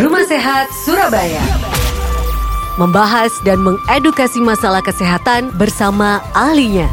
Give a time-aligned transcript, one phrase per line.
[0.00, 1.44] Rumah Sehat Surabaya.
[2.80, 6.88] Membahas dan mengedukasi masalah kesehatan bersama ahlinya.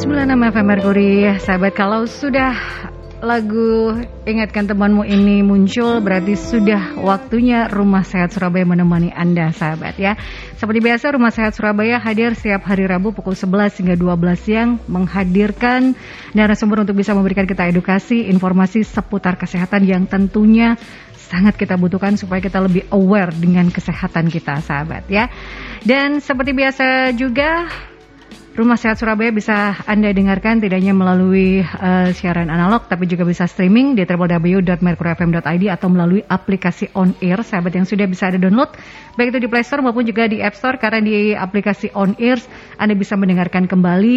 [0.00, 2.56] 96 FM Mercury, sahabat kalau sudah
[3.24, 3.96] lagu
[4.26, 10.18] Ingatkan Temanmu ini muncul berarti sudah waktunya Rumah Sehat Surabaya menemani Anda sahabat ya.
[10.58, 15.94] Seperti biasa Rumah Sehat Surabaya hadir setiap hari Rabu pukul 11 hingga 12 siang menghadirkan
[16.34, 20.74] narasumber untuk bisa memberikan kita edukasi, informasi seputar kesehatan yang tentunya
[21.14, 25.30] sangat kita butuhkan supaya kita lebih aware dengan kesehatan kita sahabat ya.
[25.82, 27.66] Dan seperti biasa juga
[28.56, 33.44] Rumah Sehat Surabaya bisa Anda dengarkan tidak hanya melalui uh, siaran analog tapi juga bisa
[33.44, 37.44] streaming di www.merkurfm.id atau melalui aplikasi On Air.
[37.44, 38.72] Sahabat yang sudah bisa ada download
[39.20, 42.40] baik itu di Play Store maupun juga di App Store karena di aplikasi On Air
[42.80, 44.16] Anda bisa mendengarkan kembali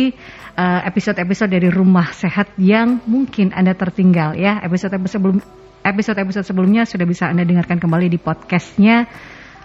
[0.56, 4.64] eh, episode-episode uh, dari Rumah Sehat yang mungkin Anda tertinggal ya.
[4.64, 5.38] Episode-episode sebelum
[5.84, 9.04] episode-episode sebelumnya sudah bisa Anda dengarkan kembali di podcastnya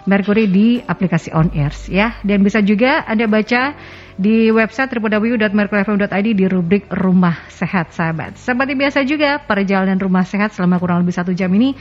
[0.03, 2.19] Mercury di aplikasi On Airs ya.
[2.27, 3.73] Dan bisa juga Anda baca
[4.15, 8.39] di website www.merkurfm.id di rubrik Rumah Sehat Sahabat.
[8.39, 11.75] Seperti biasa juga perjalanan Rumah Sehat selama kurang lebih satu jam ini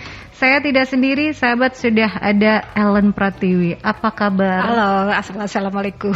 [0.45, 3.81] saya tidak sendiri sahabat sudah ada Ellen Pratiwi.
[3.81, 4.61] Apa kabar?
[4.61, 5.09] Halo,
[5.41, 6.12] assalamualaikum.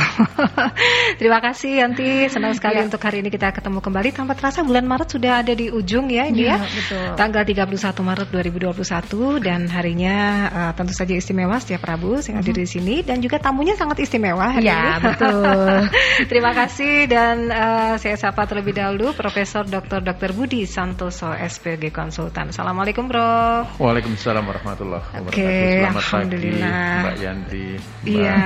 [1.21, 2.85] Terima kasih Yanti, senang sekali ya.
[2.85, 4.13] untuk hari ini kita ketemu kembali.
[4.13, 6.61] Tanpa terasa bulan Maret sudah ada di ujung ya ini ya.
[6.61, 6.69] ya.
[6.69, 7.09] Betul.
[7.17, 10.17] Tanggal 31 Maret 2021 dan harinya
[10.53, 12.69] uh, tentu saja istimewa setiap Rabu saya hadir mm -hmm.
[12.69, 15.09] di sini dan juga tamunya sangat istimewa hari ya, ini.
[15.09, 15.73] betul.
[16.37, 20.05] Terima kasih dan uh, saya sapa terlebih dahulu Profesor Dr.
[20.05, 20.37] Dr.
[20.37, 22.53] Budi Santoso SPG Konsultan.
[22.53, 23.65] Assalamualaikum Bro.
[23.81, 25.31] Waalaikumsalam warahmatullahi wabarakatuh.
[25.31, 26.75] Oke, okay, Selamat Alhamdulillah.
[26.75, 27.65] pagi Mbak Yanti.
[27.79, 28.39] Mbak, iya.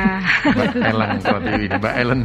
[0.52, 2.20] Mbak Elang Pratiwi, Mbak Ellen.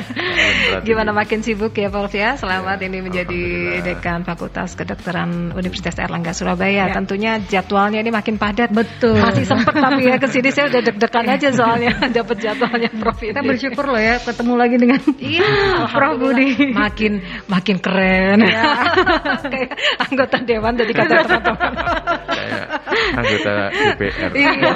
[0.88, 2.30] Gimana makin sibuk ya Prof ya?
[2.40, 3.42] Selamat ya, ini menjadi
[3.84, 6.88] Dekan Fakultas Kedokteran Universitas Erlangga Surabaya.
[6.88, 6.94] Ya.
[6.96, 8.72] Tentunya jadwalnya ini makin padat.
[8.72, 9.20] Betul.
[9.20, 13.20] Masih sempat tapi ya ke sini saya udah deg-degan aja soalnya dapat jadwalnya Prof.
[13.20, 15.52] Kita bersyukur loh ya ketemu lagi dengan iya,
[15.92, 16.72] Prof Budi.
[16.72, 17.12] Makin
[17.46, 18.38] makin keren.
[18.40, 18.64] Ya.
[19.52, 19.70] Kayak
[20.00, 21.72] anggota dewan dari kata teman-teman.
[22.44, 22.66] Kayak
[23.16, 24.30] anggota DPR.
[24.36, 24.72] Iya.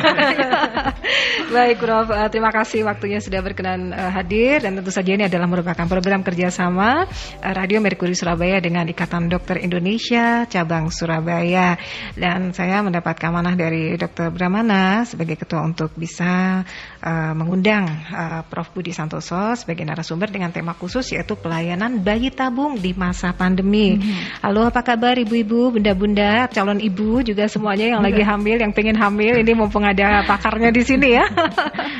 [1.55, 5.49] Baik Prof, uh, terima kasih waktunya sudah berkenan uh, hadir dan tentu saja ini adalah
[5.49, 7.09] merupakan program kerjasama
[7.41, 11.81] uh, Radio Merkuri Surabaya dengan Ikatan Dokter Indonesia cabang Surabaya
[12.17, 14.33] dan saya mendapatkan amanah dari Dr.
[14.33, 16.65] Brahmana sebagai ketua untuk bisa
[17.01, 22.77] uh, mengundang uh, Prof Budi Santoso sebagai narasumber dengan tema khusus yaitu pelayanan bayi tabung
[22.77, 23.97] di masa pandemi.
[23.97, 24.45] Hmm.
[24.45, 29.35] Halo, apa kabar ibu-ibu, bunda-bunda, calon ibu juga semuanya yang lagi hamil, yang pengen hamil
[29.43, 31.27] ini mumpung ada pakarnya di sini ya.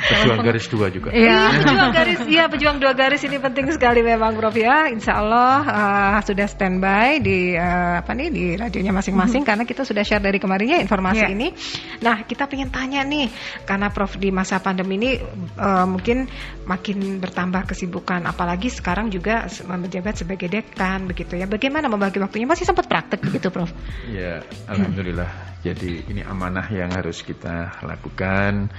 [0.09, 1.11] Pejuang garis dua juga.
[1.11, 4.87] Iya, pejuang garis, iya pejuang dua garis ini penting sekali memang Prof ya.
[4.87, 9.49] Insya Allah uh, sudah standby di uh, apa nih di radionya masing-masing hmm.
[9.51, 11.35] karena kita sudah share dari kemarinnya informasi yeah.
[11.35, 11.49] ini.
[12.07, 13.27] Nah, kita pengen tanya nih
[13.67, 15.11] karena Prof di masa pandemi ini
[15.59, 16.31] uh, mungkin
[16.69, 22.69] makin bertambah kesibukan apalagi sekarang juga menjabat sebagai dekan begitu ya bagaimana membagi waktunya masih
[22.69, 23.73] sempat praktek begitu Prof
[24.13, 28.71] ya alhamdulillah jadi ini amanah yang harus kita lakukan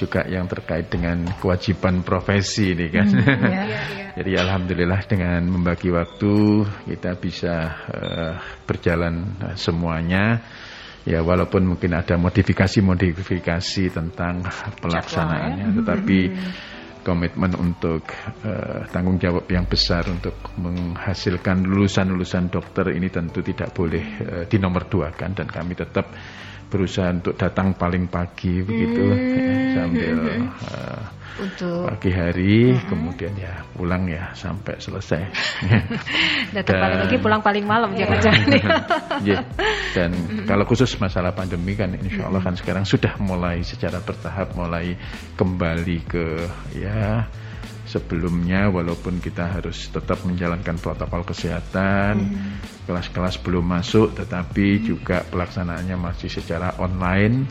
[0.00, 3.08] juga yang terkait dengan kewajiban profesi ini kan.
[3.12, 4.06] Hmm, ya, ya, ya.
[4.16, 7.54] Jadi alhamdulillah dengan membagi waktu kita bisa
[7.92, 10.40] uh, berjalan uh, semuanya.
[11.08, 14.44] Ya walaupun mungkin ada modifikasi-modifikasi tentang
[14.84, 15.74] pelaksanaannya, ya.
[15.80, 16.69] tetapi hmm
[17.00, 18.04] komitmen untuk
[18.44, 25.30] uh, tanggung jawab yang besar untuk menghasilkan lulusan-lulusan dokter ini tentu tidak boleh uh, dinomorduakan
[25.32, 26.12] dan kami tetap
[26.70, 29.18] berusaha untuk datang paling pagi begitu hmm.
[29.34, 30.16] ya, sambil
[30.70, 31.02] uh,
[31.40, 32.86] untuk pagi hari uh-huh.
[32.92, 35.22] kemudian ya pulang ya sampai selesai
[36.56, 38.46] datang dan, paling pagi pulang paling malam jangan-jangan
[39.24, 39.40] ya.
[39.96, 40.44] dan uh-huh.
[40.46, 44.94] kalau khusus masalah pandemi kan insya Allah kan sekarang sudah mulai secara bertahap mulai
[45.34, 46.24] kembali ke
[46.76, 47.26] ya
[47.90, 52.69] sebelumnya walaupun kita harus tetap menjalankan protokol kesehatan hmm.
[52.90, 57.46] Kelas-kelas belum masuk tetapi juga pelaksanaannya masih secara online.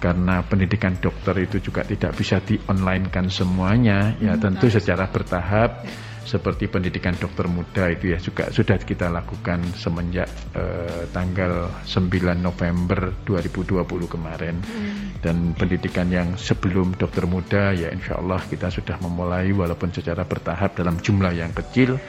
[0.00, 4.16] Karena pendidikan dokter itu juga tidak bisa di online kan semuanya.
[4.18, 4.42] Ya hmm.
[4.42, 5.92] tentu secara bertahap ya.
[6.24, 10.24] seperti pendidikan dokter muda itu ya juga sudah kita lakukan semenjak
[10.56, 14.56] eh, tanggal 9 November 2020 kemarin.
[14.64, 15.20] Hmm.
[15.20, 20.72] dan pendidikan yang sebelum dokter muda ya insya Allah kita sudah memulai walaupun secara bertahap
[20.80, 22.00] dalam jumlah yang kecil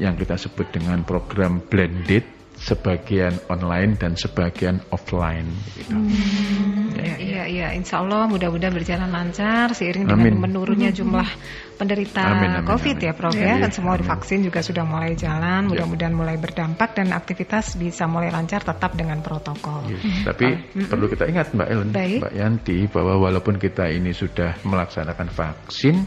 [0.00, 5.50] yang kita sebut dengan program blended sebagian online dan sebagian offline.
[5.74, 5.90] Gitu.
[5.90, 10.38] Hmm, ya, iya, iya, Insya Allah mudah-mudahan berjalan lancar seiring dengan amin.
[10.38, 11.26] menurunnya jumlah
[11.74, 13.08] penderita amin, amin, COVID amin.
[13.10, 13.58] ya, Prof ya.
[13.58, 18.62] Kan semua divaksin juga sudah mulai jalan, mudah-mudahan mulai berdampak dan aktivitas bisa mulai lancar
[18.62, 19.90] tetap dengan protokol.
[19.90, 19.98] Ya,
[20.30, 20.54] tapi
[20.86, 22.18] perlu kita ingat Mbak Ellen, Baik.
[22.22, 26.06] Mbak Yanti bahwa walaupun kita ini sudah melaksanakan vaksin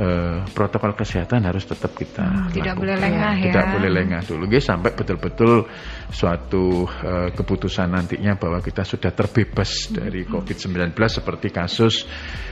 [0.00, 3.52] eh, protokol kesehatan harus tetap kita hmm, tidak boleh lengah ya.
[3.52, 5.68] Tidak boleh lengah dulu, guys, sampai betul-betul
[6.10, 9.94] suatu eh, keputusan nantinya bahwa kita sudah terbebas hmm.
[9.94, 12.04] dari COVID-19 seperti kasus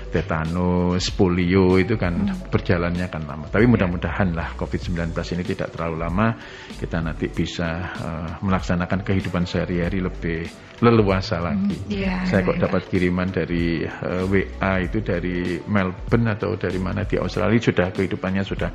[0.09, 2.49] tetanus, polio itu kan hmm.
[2.49, 3.45] berjalannya kan lama.
[3.53, 3.71] Tapi ya.
[3.71, 6.33] mudah-mudahan lah COVID-19 ini tidak terlalu lama,
[6.81, 10.49] kita nanti bisa uh, melaksanakan kehidupan sehari-hari lebih
[10.81, 11.77] leluasa lagi.
[11.77, 11.93] Hmm.
[11.93, 12.65] Yeah, Saya kok yeah.
[12.65, 17.93] dapat kiriman dari uh, eh, WA itu dari Melbourne atau dari mana di Australia sudah
[17.93, 18.71] kehidupannya sudah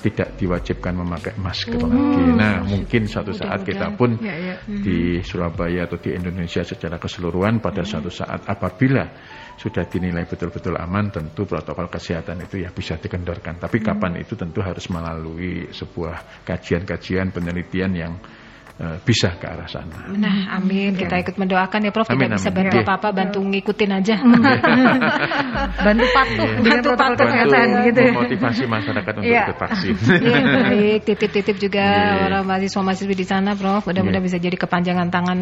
[0.00, 2.24] tidak diwajibkan memakai masker oh, lagi.
[2.32, 4.54] Nah, mungkin suatu saat kita pun ya, ya.
[4.64, 7.88] di Surabaya atau di Indonesia secara keseluruhan pada hmm.
[7.88, 9.04] suatu saat apabila
[9.60, 13.60] sudah dinilai betul-betul aman, tentu protokol kesehatan itu ya bisa dikendorkan.
[13.60, 18.12] Tapi kapan itu tentu harus melalui sebuah kajian-kajian penelitian yang
[19.04, 20.08] bisa ke arah sana.
[20.16, 20.96] Nah, amin.
[20.96, 22.08] Kita ikut mendoakan ya, Prof.
[22.08, 22.84] Amin, Tidak bisa bantu iya.
[22.88, 24.16] apa-apa, bantu ngikutin aja.
[25.86, 26.64] bantu patuh, yeah.
[26.64, 28.02] bantu patuh kesehatan gitu.
[28.16, 29.44] Motivasi masyarakat untuk yeah.
[29.44, 29.94] ikut vaksin.
[30.24, 32.24] yeah, baik, titip-titip juga yeah.
[32.24, 33.84] orang mahasiswa-mahasiswa di sana, Prof.
[33.84, 34.28] Mudah-mudahan yeah.
[34.32, 35.38] bisa jadi kepanjangan tangan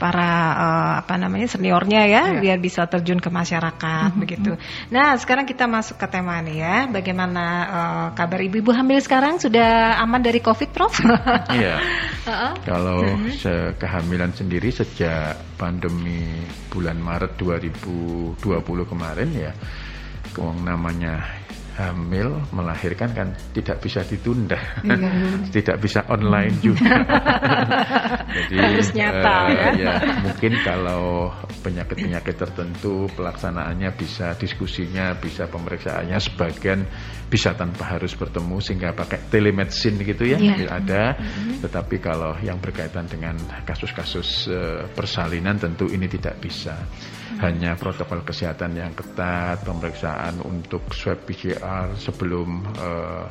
[0.00, 2.40] para uh, apa namanya seniornya ya, yeah.
[2.40, 4.22] biar bisa terjun ke masyarakat mm -hmm.
[4.24, 4.52] begitu.
[4.88, 6.76] Nah, sekarang kita masuk ke tema nih ya.
[6.88, 9.36] Bagaimana uh, kabar ibu-ibu hamil sekarang?
[9.36, 11.04] Sudah aman dari COVID, Prof?
[11.52, 11.76] Iya.
[12.28, 12.52] uh -uh.
[12.78, 13.34] Kalau hmm.
[13.74, 18.38] kehamilan sendiri sejak pandemi bulan Maret 2020
[18.86, 19.50] kemarin ya,
[20.62, 21.26] namanya
[21.78, 24.98] hamil melahirkan kan tidak bisa ditunda, iya.
[25.54, 27.06] tidak bisa online juga.
[28.36, 29.68] Jadi harus nyata uh, ya.
[29.78, 29.94] ya.
[30.26, 31.30] Mungkin kalau
[31.62, 36.82] penyakit-penyakit tertentu pelaksanaannya bisa diskusinya, bisa pemeriksaannya sebagian
[37.30, 40.74] bisa tanpa harus bertemu sehingga pakai telemedicine gitu ya, yeah.
[40.74, 41.14] ada.
[41.14, 41.62] Mm-hmm.
[41.62, 46.74] Tetapi kalau yang berkaitan dengan kasus-kasus uh, persalinan tentu ini tidak bisa
[47.38, 53.26] hanya protokol kesehatan yang ketat, pemeriksaan untuk swab PCR sebelum uh,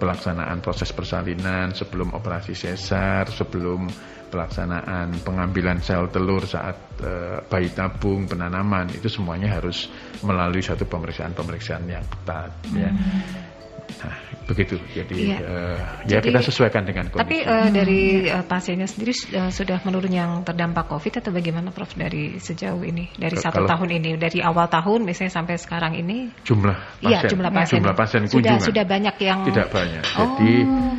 [0.00, 3.86] pelaksanaan proses persalinan, sebelum operasi sesar, sebelum
[4.32, 9.92] pelaksanaan pengambilan sel telur saat uh, bayi tabung, penanaman itu semuanya harus
[10.24, 12.88] melalui satu pemeriksaan-pemeriksaan yang ketat ya.
[12.88, 12.96] hmm.
[12.98, 13.51] ya.
[14.00, 14.76] Nah, begitu.
[14.92, 15.38] Jadi, iya.
[15.40, 17.22] uh, ya Jadi, kita sesuaikan dengan kondisi.
[17.24, 21.94] Tapi uh, dari uh, pasiennya sendiri uh, sudah menurun yang terdampak COVID atau bagaimana, Prof?
[21.94, 26.32] Dari sejauh ini, dari satu tahun ini, dari awal tahun misalnya sampai sekarang ini?
[26.42, 27.28] Jumlah iya, pasien.
[27.28, 27.76] Iya, jumlah pasien.
[27.80, 28.60] Jumlah pasien kunjungan.
[28.60, 30.04] Sudah sudah banyak yang tidak banyak.
[30.16, 30.52] Oh, Jadi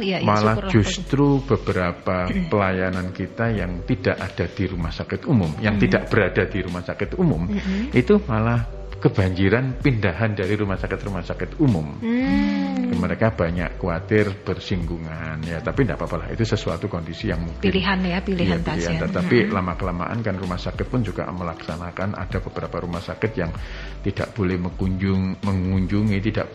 [0.05, 5.75] iya, iya, malah justru beberapa pelayanan kita yang tidak ada di rumah sakit umum, yang
[5.75, 5.83] hmm.
[5.89, 7.91] tidak berada di rumah sakit umum, hmm.
[7.91, 11.99] itu malah kebanjiran pindahan dari rumah sakit rumah sakit umum.
[11.99, 12.95] Hmm.
[12.95, 16.27] Mereka banyak khawatir bersinggungan ya, tapi tidak apa-apa lah.
[16.31, 18.95] Itu sesuatu kondisi yang mungkin pilihan ya, pilihan, ya, pilihan.
[18.95, 19.03] pasien.
[19.03, 19.51] Tetapi hmm.
[19.51, 23.51] lama kelamaan kan rumah sakit pun juga melaksanakan ada beberapa rumah sakit yang
[24.07, 26.47] tidak boleh mengunjung mengunjungi tidak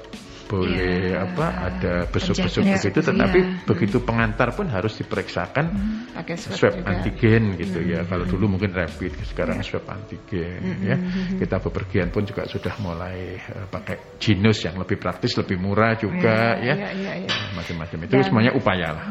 [0.48, 1.28] boleh yeah.
[1.28, 3.62] apa ada besuk-besuk ya, begitu tetapi yeah.
[3.68, 7.92] begitu pengantar pun harus diperiksakan hmm, pakai swab, swab antigen gitu hmm.
[7.92, 9.68] ya kalau dulu mungkin rapid sekarang yeah.
[9.68, 10.80] swab antigen hmm.
[10.88, 10.96] ya
[11.36, 16.56] kita bepergian pun juga sudah mulai uh, pakai jinus yang lebih praktis lebih murah juga
[16.56, 17.52] yeah, ya yeah, yeah, yeah.
[17.52, 19.04] macam-macam itu Dan, semuanya upaya lah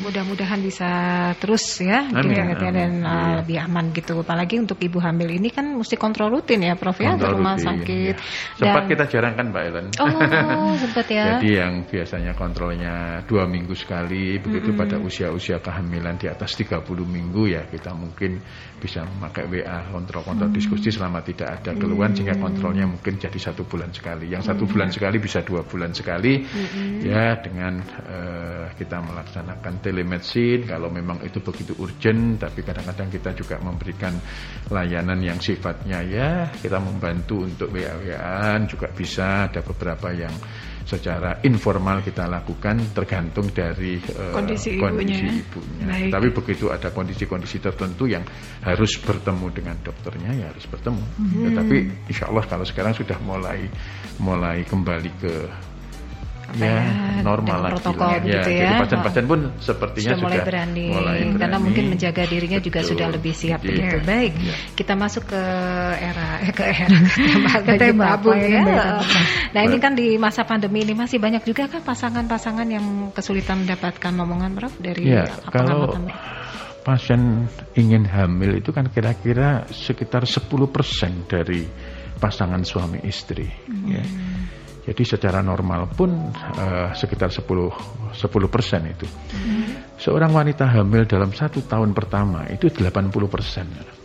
[0.00, 0.90] mudah-mudahan bisa
[1.36, 3.32] terus ya amin, amin, dan uh, iya.
[3.44, 7.20] lebih aman gitu apalagi untuk ibu hamil ini kan mesti kontrol rutin ya Prof ya
[7.20, 8.22] ke rumah rutin, sakit ya.
[8.56, 11.36] sempat Dan, kita jarangkan Mbak Ellen oh Oh, sempat ya.
[11.36, 14.82] Jadi yang biasanya kontrolnya dua minggu sekali, begitu mm -hmm.
[14.86, 18.38] pada usia-usia kehamilan di atas 30 minggu ya kita mungkin
[18.78, 20.60] bisa memakai WA kontrol-kontrol mm -hmm.
[20.60, 22.16] diskusi selama tidak ada keluhan mm -hmm.
[22.16, 24.30] sehingga kontrolnya mungkin jadi satu bulan sekali.
[24.30, 24.72] Yang satu mm -hmm.
[24.72, 26.90] bulan sekali bisa dua bulan sekali mm -hmm.
[27.04, 33.56] ya dengan uh, kita melaksanakan telemedicine kalau memang itu begitu urgent, tapi kadang-kadang kita juga
[33.60, 34.14] memberikan
[34.70, 40.32] layanan yang sifatnya ya kita membantu untuk WA-WAan juga bisa ada beberapa yang
[40.84, 45.88] secara informal kita lakukan tergantung dari uh, kondisi, kondisi ibunya.
[45.88, 46.12] ibunya.
[46.12, 48.22] Tapi begitu ada kondisi-kondisi tertentu yang
[48.60, 51.04] harus bertemu dengan dokternya ya harus bertemu.
[51.16, 51.42] Hmm.
[51.48, 51.76] Tetapi
[52.12, 53.64] insya Allah kalau sekarang sudah mulai
[54.20, 55.34] mulai kembali ke
[56.58, 58.20] ya, ya normal lagi protokol lah.
[58.20, 58.60] begitu ya.
[58.60, 62.68] Jadi pasien-pasien pun sepertinya sudah mulai, sudah berani, mulai berani karena mungkin menjaga dirinya Betul.
[62.68, 63.68] juga sudah lebih siap ya.
[63.72, 63.96] begitu.
[64.04, 64.54] Baik, ya.
[64.76, 65.42] kita masuk ke
[65.98, 66.98] era eh, ke era
[67.64, 68.06] ke tema
[68.36, 68.62] ya.
[69.56, 74.12] Nah ini kan di masa pandemi ini masih banyak juga kan pasangan-pasangan yang kesulitan mendapatkan
[74.12, 75.96] omongan Prof dari ya, kalau
[76.84, 80.44] pasien ingin hamil itu kan kira-kira sekitar 10%
[81.26, 81.64] dari
[82.20, 83.48] pasangan suami istri.
[83.66, 83.88] Hmm.
[83.88, 84.04] Ya.
[84.84, 88.20] Jadi secara normal pun uh, sekitar 10 10
[88.52, 89.08] persen itu.
[89.32, 89.96] Hmm.
[89.96, 93.64] Seorang wanita hamil dalam satu tahun pertama itu 80 persen.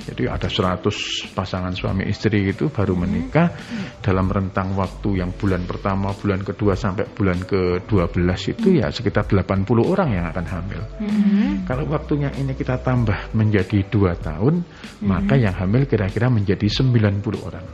[0.10, 3.02] Jadi ada 100 pasangan suami istri itu baru hmm.
[3.06, 4.02] menikah hmm.
[4.02, 9.70] dalam rentang waktu yang bulan pertama, bulan kedua sampai bulan ke-12 itu ya sekitar 80
[9.86, 10.82] orang yang akan hamil.
[10.98, 11.62] Hmm.
[11.70, 15.06] Kalau waktunya ini kita tambah menjadi dua tahun, hmm.
[15.06, 17.66] maka yang hamil kira-kira menjadi 90 orang.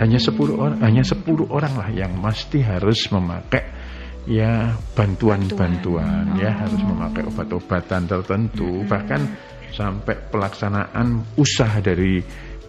[0.00, 1.20] Hanya 10 orang hanya 10
[1.52, 3.82] orang lah yang mesti harus memakai
[4.22, 9.34] ya bantuan-bantuan ya harus memakai obat-obatan tertentu bahkan
[9.72, 12.20] sampai pelaksanaan usaha dari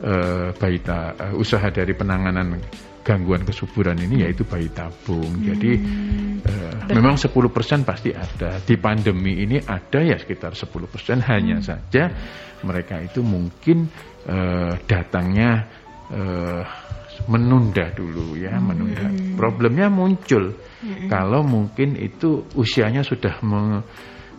[0.04, 2.60] uh, bayi ta, uh, usaha dari penanganan
[3.04, 5.28] gangguan kesuburan ini yaitu bayi tabung.
[5.28, 5.44] Hmm.
[5.44, 5.72] Jadi
[6.48, 8.64] uh, memang 10% pasti ada.
[8.64, 10.80] Di pandemi ini ada ya sekitar 10%
[11.30, 11.66] hanya hmm.
[11.68, 12.04] saja
[12.64, 13.92] mereka itu mungkin
[14.26, 15.68] uh, datangnya
[16.10, 16.64] uh,
[17.28, 18.64] menunda dulu ya, hmm.
[18.64, 19.06] menunda.
[19.36, 21.12] Problemnya muncul hmm.
[21.12, 23.84] kalau mungkin itu usianya sudah meng,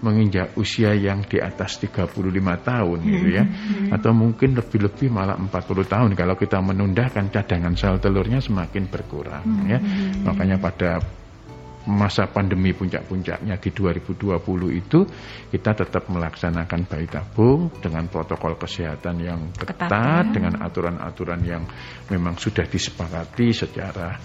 [0.04, 2.12] menginjak usia yang di atas 35
[2.60, 3.44] tahun gitu ya.
[3.48, 3.88] Hmm.
[3.96, 5.48] Atau mungkin lebih-lebih malah 40
[5.88, 9.64] tahun kalau kita menunda kan cadangan sel telurnya semakin berkurang hmm.
[9.64, 9.78] ya.
[10.28, 11.00] Makanya pada
[11.84, 14.40] masa pandemi puncak-puncaknya di 2020
[14.72, 15.04] itu
[15.52, 20.32] kita tetap melaksanakan bayi tabung dengan protokol kesehatan yang ketat, ketat ya.
[20.32, 21.62] dengan aturan-aturan yang
[22.08, 24.16] memang sudah disepakati secara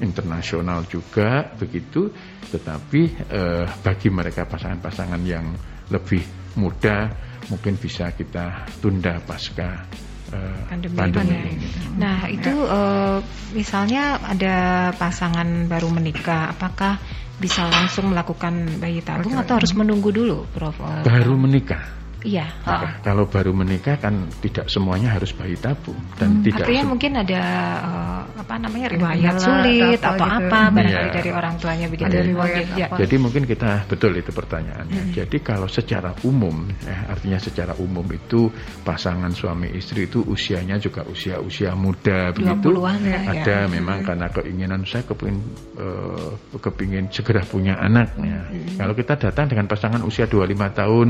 [0.00, 2.10] internasional juga begitu
[2.48, 5.52] tetapi eh, bagi mereka pasangan-pasangan yang
[5.88, 6.22] lebih
[6.58, 7.08] muda
[7.48, 9.88] mungkin bisa kita tunda pasca
[10.32, 11.68] uh, pandemi, pandemi ini.
[11.96, 13.18] Nah itu uh,
[13.56, 14.56] misalnya ada
[14.96, 17.00] pasangan baru menikah, apakah
[17.38, 20.76] bisa langsung melakukan bayi tabung atau harus menunggu dulu, Prof?
[21.06, 21.97] Baru menikah.
[22.26, 22.50] Iya.
[22.66, 26.66] Nah, kalau baru menikah kan tidak semuanya harus bayi tabung dan hmm, tidak.
[26.66, 27.42] Artinya mungkin ada
[27.78, 30.38] uh, apa namanya riwayat sulit atau, atau gitu.
[30.50, 31.14] apa barangkali ya.
[31.14, 32.10] dari orang tuanya begitu.
[32.10, 32.86] Ada riwayat ya.
[32.90, 35.02] Jadi mungkin kita betul itu pertanyaannya.
[35.06, 35.14] Hmm.
[35.14, 38.50] Jadi kalau secara umum, ya, artinya secara umum itu
[38.82, 42.74] pasangan suami istri itu usianya juga usia-usia muda begitu.
[43.06, 43.70] Ya, ada ya.
[43.70, 44.06] memang hmm.
[44.10, 45.38] karena keinginan saya kepingin
[45.78, 48.10] uh, kepingin segera punya anak.
[48.18, 48.42] Ya.
[48.42, 48.74] Hmm.
[48.74, 51.08] Kalau kita datang dengan pasangan usia 25 tahun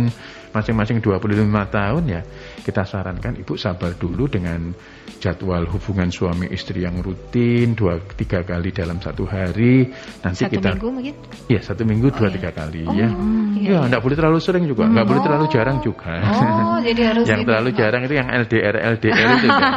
[0.53, 2.21] masing-masing yang 25 tahun ya
[2.67, 4.75] kita sarankan ibu sabar dulu dengan
[5.19, 9.89] jadwal hubungan suami istri yang rutin dua tiga kali dalam satu hari
[10.23, 11.15] nanti satu kita minggu mungkin
[11.49, 12.35] iya satu minggu oh, dua iya.
[12.39, 13.09] tiga kali oh, ya
[13.57, 15.09] iya, ya boleh terlalu sering juga nggak oh.
[15.09, 19.49] boleh terlalu jarang juga oh jadi harus yang terlalu jarang itu yang LDR LDR itu
[19.49, 19.73] kan.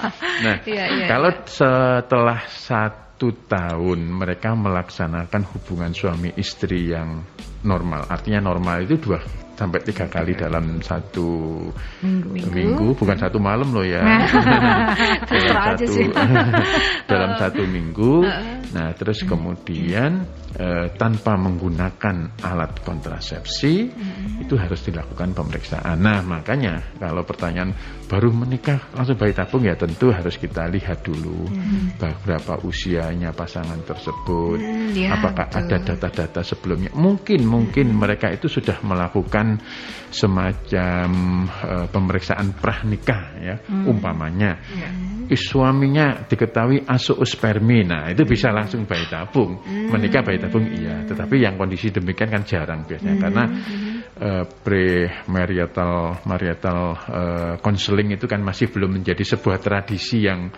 [0.44, 1.44] nah iya, iya, kalau iya.
[1.44, 7.26] setelah satu tahun mereka melaksanakan hubungan suami istri yang
[7.66, 9.20] normal artinya normal itu dua
[9.56, 11.56] sampai tiga kali dalam satu
[12.04, 14.04] minggu, minggu bukan satu malam loh ya.
[15.26, 15.92] Dalam satu
[17.10, 18.12] dalam satu minggu
[18.74, 24.42] nah terus kemudian eh, tanpa menggunakan alat kontrasepsi hmm.
[24.46, 27.74] itu harus dilakukan pemeriksaan nah makanya kalau pertanyaan
[28.06, 31.98] baru menikah langsung bayi tabung ya tentu harus kita lihat dulu hmm.
[31.98, 35.60] berapa usianya pasangan tersebut hmm, ya, apakah betul.
[35.62, 37.98] ada data-data sebelumnya mungkin mungkin hmm.
[37.98, 39.58] mereka itu sudah melakukan
[40.16, 41.08] semacam
[41.44, 43.84] uh, pemeriksaan pranikah ya hmm.
[43.84, 45.28] umpamanya hmm.
[45.36, 49.92] suaminya diketahui asoospermi nah itu bisa langsung bayi tabung hmm.
[49.92, 53.24] menikah bayi tabung iya tetapi yang kondisi demikian kan jarang biasanya hmm.
[53.28, 53.44] karena
[54.16, 56.80] uh, pre-marital marital
[57.60, 60.48] counseling uh, itu kan masih belum menjadi sebuah tradisi yang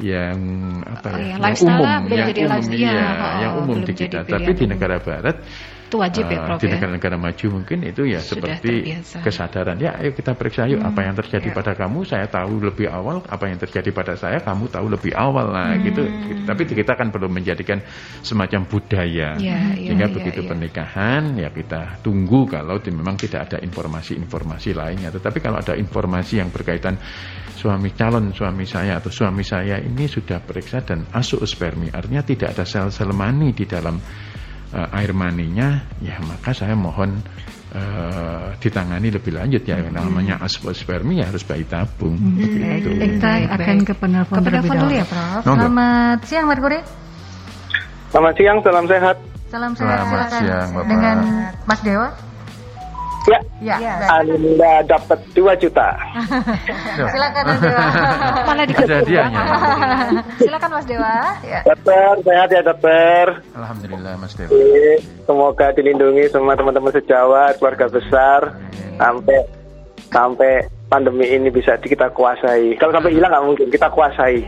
[0.00, 0.38] yang
[0.80, 4.50] apa oh, ya, yang umum yang umum ya, ya oh, yang umum di kita tapi
[4.56, 5.44] di negara barat
[5.90, 6.78] itu wajib ya eh, Prof di ya?
[6.78, 9.16] negara-negara maju mungkin itu ya Sudah seperti terbiasa.
[9.26, 10.90] kesadaran ya ayo kita periksa yuk hmm.
[10.94, 11.54] apa yang terjadi ya.
[11.58, 15.50] pada kamu saya tahu lebih awal apa yang terjadi pada saya kamu tahu lebih awal
[15.50, 15.82] lah hmm.
[15.90, 16.02] gitu
[16.46, 17.82] tapi kita kan perlu menjadikan
[18.22, 20.48] semacam budaya ya, sehingga ya, begitu ya.
[20.54, 26.54] pernikahan ya kita tunggu kalau memang tidak ada informasi-informasi lainnya tetapi kalau ada informasi yang
[26.54, 26.94] berkaitan
[27.58, 32.64] suami calon suami saya atau suami saya ini sudah periksa dan asuspermi artinya tidak ada
[32.64, 33.98] sel-sel mani di dalam
[34.74, 37.22] uh, air maninya, ya maka saya mohon
[37.74, 39.94] uh, ditangani lebih lanjut ya hmm.
[39.94, 42.36] namanya aspospermi ya harus bayi tabung hmm.
[42.38, 42.88] begitu.
[42.94, 45.42] Kita akan ke penelpon terlebih dulu ya Prof.
[45.46, 46.80] Selamat siang Merkuri.
[48.10, 49.16] Selamat siang, salam sehat.
[49.50, 50.88] Salam sehat, Selamat siang, Bapak.
[50.90, 51.16] Dengan
[51.66, 52.29] Mas Dewa.
[53.28, 53.38] Ya.
[53.60, 53.76] Ya.
[53.76, 53.94] ya.
[54.08, 55.88] Anda dapat 2 juta.
[57.12, 57.84] Silakan Mas Dewa.
[58.48, 59.42] Malah dikejadiannya.
[60.40, 61.14] Silakan Mas Dewa.
[61.44, 61.60] Ya.
[61.68, 63.26] Dokter, sehat ya dokter.
[63.52, 64.48] Alhamdulillah Mas Dewa.
[65.28, 68.96] Semoga dilindungi semua teman-teman sejawat, keluarga besar Amin.
[68.96, 69.38] sampai
[70.08, 70.52] sampai
[70.90, 72.74] pandemi ini bisa kita kuasai.
[72.74, 74.42] Kalau sampai hilang nggak mungkin kita kuasai.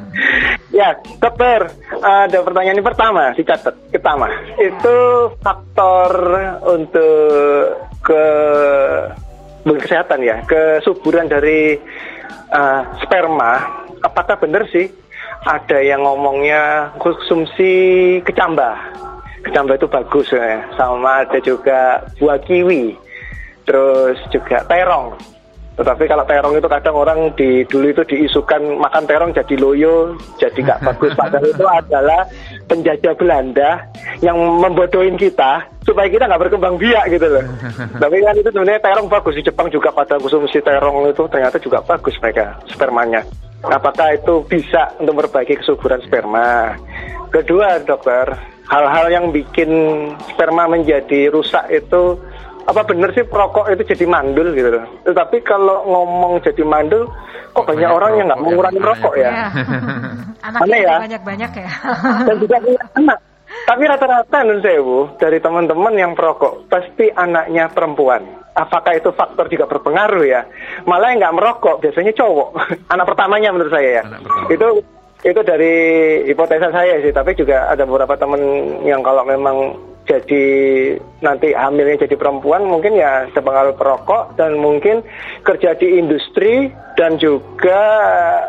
[0.78, 1.64] ya, dokter,
[2.04, 4.28] ada pertanyaan ini pertama, dicatat pertama.
[4.60, 4.96] Itu
[5.40, 6.12] faktor
[6.68, 7.72] untuk
[8.04, 8.24] ke
[9.64, 11.80] kesehatan ya, kesuburan dari
[12.52, 13.80] uh, sperma.
[14.04, 14.92] Apakah benar sih
[15.48, 18.76] ada yang ngomongnya konsumsi kecambah?
[19.42, 20.68] Kecambah itu bagus ya.
[20.76, 22.94] Sama ada juga buah kiwi
[23.62, 25.31] terus juga terong.
[25.72, 30.58] Tetapi kalau terong itu kadang orang di dulu itu diisukan makan terong jadi loyo, jadi
[30.60, 31.12] nggak bagus.
[31.16, 32.20] Padahal itu adalah
[32.68, 33.70] penjajah Belanda
[34.20, 37.44] yang membodohin kita supaya kita nggak berkembang biak gitu loh.
[38.02, 41.80] Tapi kan itu sebenarnya terong bagus di Jepang juga pada konsumsi terong itu ternyata juga
[41.80, 43.24] bagus mereka spermanya.
[43.62, 46.74] Apakah itu bisa untuk memperbaiki kesuburan sperma?
[47.30, 48.34] Kedua dokter,
[48.66, 49.70] hal-hal yang bikin
[50.34, 52.18] sperma menjadi rusak itu
[52.62, 54.84] apa benar sih perokok itu jadi mandul gitu loh.
[55.02, 57.10] Tetapi kalau ngomong jadi mandul,
[57.52, 59.30] kok banyak, banyak orang yang nggak mengurangi rokok ya.
[59.30, 59.46] ya.
[60.46, 60.96] Anaknya ya?
[61.02, 61.70] banyak-banyak ya.
[62.28, 62.56] Dan juga
[62.98, 63.18] anak.
[63.62, 68.24] Tapi rata-rata nun sewu dari teman-teman yang perokok pasti anaknya perempuan.
[68.52, 70.44] Apakah itu faktor juga berpengaruh ya?
[70.88, 72.48] Malah yang nggak merokok biasanya cowok.
[72.92, 74.04] Anak pertamanya menurut saya ya.
[74.48, 74.82] Itu
[75.22, 75.74] itu dari
[76.26, 77.12] hipotesa saya sih.
[77.14, 78.40] Tapi juga ada beberapa teman
[78.82, 80.46] yang kalau memang jadi
[81.22, 85.06] nanti hamilnya jadi perempuan mungkin ya sepengaruh perokok dan mungkin
[85.46, 87.82] kerja di industri dan juga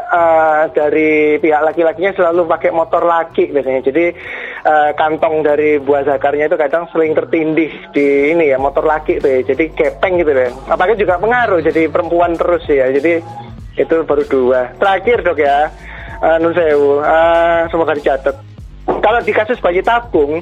[0.09, 3.85] uh, dari pihak laki-lakinya selalu pakai motor laki biasanya.
[3.85, 4.05] Jadi
[4.65, 9.29] uh, kantong dari buah zakarnya itu kadang sering tertindih di ini ya motor laki tuh
[9.29, 9.39] ya.
[9.45, 12.89] Jadi kepeng gitu deh apakah juga pengaruh jadi perempuan terus ya.
[12.89, 13.21] Jadi
[13.77, 14.73] itu baru dua.
[14.81, 15.69] Terakhir dok ya.
[16.17, 18.33] Uh, nun uh, semoga dicatat.
[18.89, 20.41] Kalau di kasus bayi tabung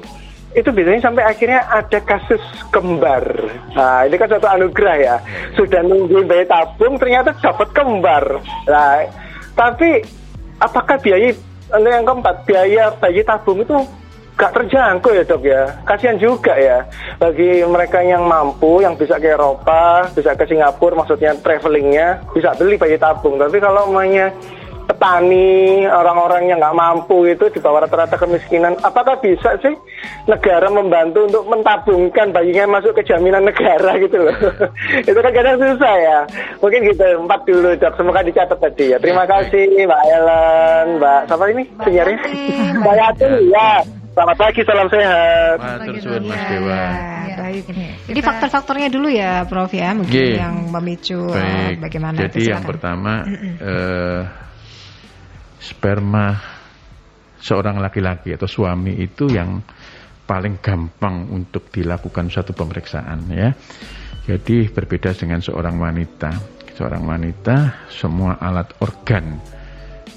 [0.51, 2.43] itu biasanya sampai akhirnya ada kasus
[2.75, 3.24] kembar.
[3.72, 5.15] Nah, ini kan satu anugerah ya.
[5.55, 8.24] Sudah nungguin bayi tabung, ternyata dapat kembar.
[8.67, 9.08] Nah,
[9.55, 10.03] tapi
[10.60, 11.31] apakah biaya
[11.72, 13.79] yang keempat, biaya bayi tabung itu
[14.36, 15.62] gak terjangkau ya dok ya.
[15.88, 16.84] Kasihan juga ya
[17.15, 22.75] bagi mereka yang mampu, yang bisa ke Eropa, bisa ke Singapura, maksudnya travelingnya bisa beli
[22.75, 23.40] bayi tabung.
[23.40, 24.33] Tapi kalau namanya
[24.91, 29.71] petani, orang-orang yang nggak mampu itu di bawah rata-rata kemiskinan, apakah bisa sih
[30.27, 34.35] negara membantu untuk mentabungkan bayinya masuk ke jaminan negara gitu loh?
[35.09, 36.19] itu kan kadang susah ya.
[36.59, 37.93] Mungkin gitu, empat dulu, Dok.
[37.95, 38.97] Semoga dicatat tadi ya.
[38.99, 41.63] Terima kasih Mbak Ellen, Mbak, siapa ini?
[41.87, 42.13] Senyari?
[42.83, 43.71] Mbak Yati, ya.
[44.11, 45.55] Selamat pagi, salam sehat.
[45.55, 46.83] Matur Mas Dewa.
[47.31, 47.63] Ya, baik.
[48.11, 50.35] Jadi faktor-faktornya dulu ya, Prof ya, mungkin G.
[50.35, 51.79] yang memicu baik.
[51.79, 52.17] bagaimana.
[52.27, 53.23] Jadi yang pertama,
[53.63, 54.27] uh,
[55.61, 56.41] sperma
[57.37, 59.61] seorang laki-laki atau suami itu yang
[60.25, 63.53] paling gampang untuk dilakukan suatu pemeriksaan ya.
[64.25, 66.31] Jadi berbeda dengan seorang wanita.
[66.71, 69.37] Seorang wanita semua alat organ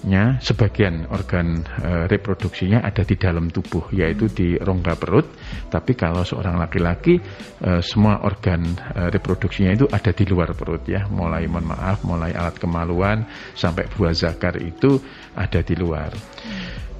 [0.04, 5.24] nya sebagian organ e, reproduksinya ada di dalam tubuh yaitu di rongga perut
[5.72, 7.16] tapi kalau seorang laki-laki
[7.64, 12.37] e, semua organ e, reproduksinya itu ada di luar perut ya mulai mohon maaf mulai
[12.37, 13.24] alat kemaluan
[13.57, 15.00] sampai buah zakar itu
[15.37, 16.11] ada di luar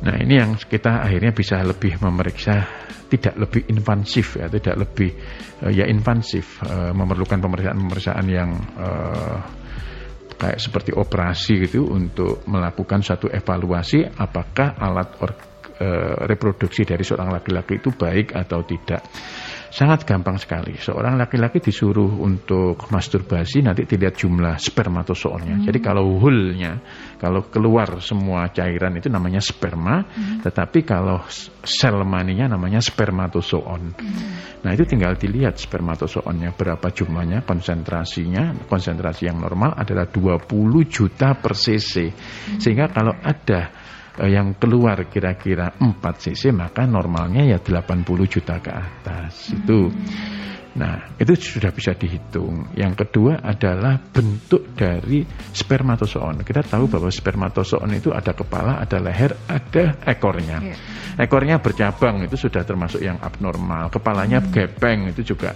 [0.05, 5.11] nah ini yang kita akhirnya bisa lebih memeriksa tidak lebih invasif ya tidak lebih
[5.63, 8.89] e, ya invasif e, memerlukan pemeriksaan-pemeriksaan yang e,
[10.35, 15.31] kayak seperti operasi gitu untuk melakukan satu evaluasi apakah alat or,
[16.31, 19.03] reproduksi dari seorang laki-laki itu baik atau tidak.
[19.75, 20.79] Sangat gampang sekali.
[20.79, 25.59] Seorang laki-laki disuruh untuk masturbasi nanti dilihat jumlah spermatozoonnya.
[25.59, 25.67] Hmm.
[25.67, 26.79] Jadi kalau hulnya,
[27.19, 30.47] kalau keluar semua cairan itu namanya sperma, hmm.
[30.47, 31.27] tetapi kalau
[31.67, 33.99] sel maninya namanya spermatozoon.
[33.99, 34.63] Hmm.
[34.63, 40.47] Nah itu tinggal dilihat spermatozoonnya berapa jumlahnya, konsentrasinya, konsentrasi yang normal adalah 20
[40.87, 42.15] juta per cc.
[42.15, 42.63] Hmm.
[42.63, 43.75] Sehingga kalau ada
[44.23, 49.57] yang keluar kira-kira 4 cc maka normalnya ya 80 juta ke atas hmm.
[49.59, 49.79] itu
[50.75, 52.75] Nah, itu sudah bisa dihitung.
[52.75, 55.23] Yang kedua adalah bentuk dari
[55.55, 56.43] spermatozoon.
[56.43, 60.59] Kita tahu bahwa spermatozoon itu ada kepala, ada leher, ada ekornya.
[60.59, 60.79] Yeah.
[61.15, 63.87] Ekornya bercabang itu sudah termasuk yang abnormal.
[63.87, 64.51] Kepalanya hmm.
[64.51, 65.55] gepeng itu juga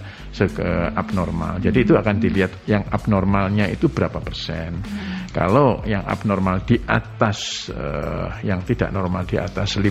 [0.95, 1.59] abnormal.
[1.59, 4.79] Jadi itu akan dilihat yang abnormalnya itu berapa persen.
[4.79, 5.28] Hmm.
[5.29, 9.85] Kalau yang abnormal di atas uh, yang tidak normal di atas 5%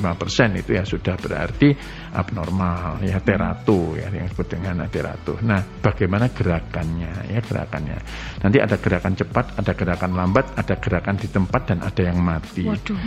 [0.58, 1.70] itu ya sudah berarti
[2.10, 5.38] abnormal ya terato ya yang disebut dengan terato.
[5.46, 7.30] Nah, bagaimana gerakannya?
[7.30, 7.98] Ya, gerakannya.
[8.42, 12.66] Nanti ada gerakan cepat, ada gerakan lambat, ada gerakan di tempat dan ada yang mati.
[12.66, 12.98] Waduh.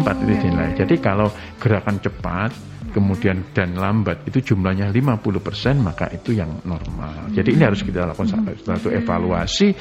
[0.00, 0.70] Empat itu dinilai.
[0.74, 1.30] Jadi kalau
[1.62, 7.30] gerakan cepat kemudian dan lambat itu jumlahnya 50% maka itu yang normal.
[7.32, 9.72] Jadi ini harus kita lakukan satu evaluasi.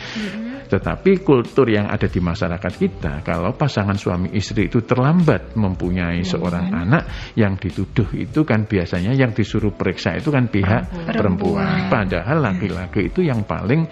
[0.69, 6.69] Tetapi kultur yang ada di masyarakat kita kalau pasangan suami istri itu terlambat mempunyai seorang
[6.69, 11.89] anak yang dituduh itu kan biasanya yang disuruh periksa itu kan pihak perempuan.
[11.89, 13.89] Padahal laki-laki itu yang paling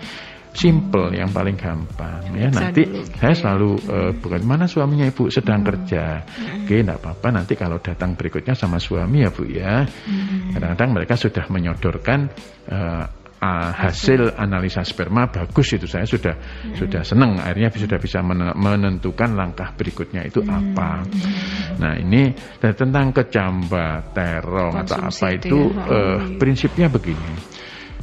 [0.54, 2.34] simple yang paling gampang.
[2.34, 5.30] Ya nanti saya selalu uh, bukan mana suaminya ibu?
[5.30, 6.24] Sedang kerja.
[6.64, 9.86] Oke tidak apa-apa nanti kalau datang berikutnya sama suami ya bu ya.
[10.54, 12.30] Kadang-kadang mereka sudah menyodorkan
[12.72, 13.06] uh,
[13.42, 14.34] uh, hasil.
[14.38, 15.86] analisa sperma bagus itu.
[15.86, 16.76] Saya sudah hmm.
[16.78, 18.20] sudah senang akhirnya sudah bisa
[18.56, 20.50] menentukan langkah berikutnya itu hmm.
[20.52, 20.92] apa.
[21.78, 25.86] Nah ini tentang kecamba, terong Konsumsi atau apa itu, ya.
[25.86, 27.34] uh, prinsipnya begini.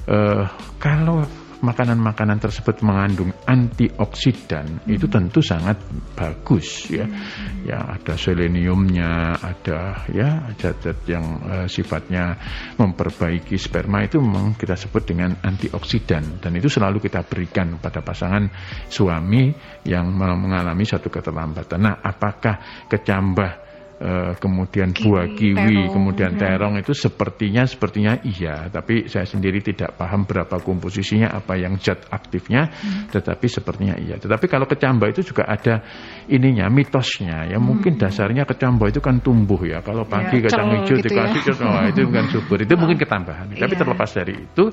[0.04, 0.44] Uh,
[0.78, 1.24] kalau
[1.64, 4.94] makanan-makanan tersebut mengandung antioksidan hmm.
[4.94, 5.81] itu tentu sangat
[6.12, 7.09] bagus ya.
[7.09, 7.64] Hmm.
[7.64, 12.37] Ya ada seleniumnya, ada ya zat-zat yang uh, sifatnya
[12.77, 18.44] memperbaiki sperma itu memang kita sebut dengan antioksidan dan itu selalu kita berikan pada pasangan
[18.92, 19.48] suami
[19.88, 21.81] yang mengalami satu keterlambatan.
[21.81, 23.63] Nah, apakah kecambah
[23.94, 25.94] Uh, kemudian kiwi, buah kiwi, terong.
[25.94, 31.78] kemudian terong itu sepertinya sepertinya iya, tapi saya sendiri tidak paham berapa komposisinya, apa yang
[31.78, 33.14] zat aktifnya, hmm.
[33.14, 34.18] tetapi sepertinya iya.
[34.18, 35.87] Tetapi kalau kecambah itu juga ada
[36.26, 37.64] ininya, mitosnya, ya hmm.
[37.64, 39.78] mungkin dasarnya kecambah itu kan tumbuh ya.
[39.78, 41.54] Kalau ya, pagi ya, kacang hijau gitu dikasih ya.
[41.62, 43.46] oh, itu kan subur, itu mungkin ketambahan.
[43.54, 43.80] Tapi iya.
[43.80, 44.64] terlepas dari itu,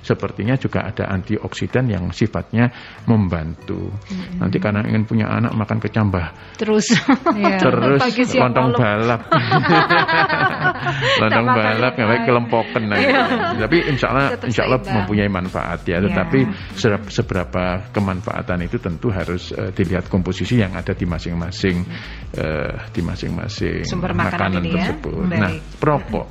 [0.00, 2.72] sepertinya juga ada antioksidan yang sifatnya
[3.04, 3.92] membantu.
[4.08, 4.40] Hmm.
[4.40, 6.92] Nanti karena ingin punya anak makan kecambah terus,
[7.62, 8.00] terus
[8.36, 9.20] lontong balap.
[11.20, 12.98] Lontong balap nggak kelempoken nah.
[12.98, 13.22] Iya.
[13.66, 15.98] Tapi insya Allah insya Allah mempunyai manfaat ya.
[16.02, 16.98] Tetapi iya.
[17.08, 21.86] seberapa kemanfaatan itu tentu harus uh, dilihat komposisi yang ada di masing-masing
[22.36, 24.72] uh, di masing-masing makanan, makanan ya.
[24.76, 25.24] tersebut.
[25.30, 25.38] Ya?
[25.38, 26.26] Nah, perokok.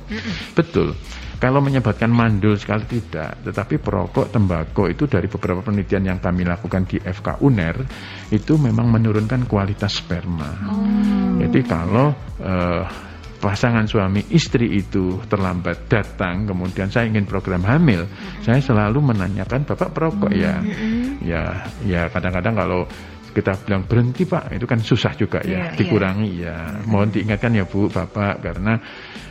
[0.54, 0.96] Betul.
[1.40, 6.84] Kalau menyebabkan mandul sekali tidak, tetapi perokok tembakau itu dari beberapa penelitian yang kami lakukan
[6.84, 7.80] di FK UNER
[8.28, 10.52] itu memang menurunkan kualitas sperma.
[10.68, 11.40] Oh.
[11.40, 12.12] Jadi kalau
[12.44, 12.84] uh,
[13.40, 18.44] pasangan suami istri itu terlambat datang, kemudian saya ingin program hamil, mm-hmm.
[18.44, 21.24] saya selalu menanyakan bapak perokok ya, mm-hmm.
[21.24, 21.42] ya,
[21.88, 22.84] ya kadang-kadang kalau
[23.30, 26.74] kita bilang berhenti pak itu kan susah juga ya yeah, dikurangi yeah.
[26.74, 28.74] ya mohon diingatkan ya bu bapak karena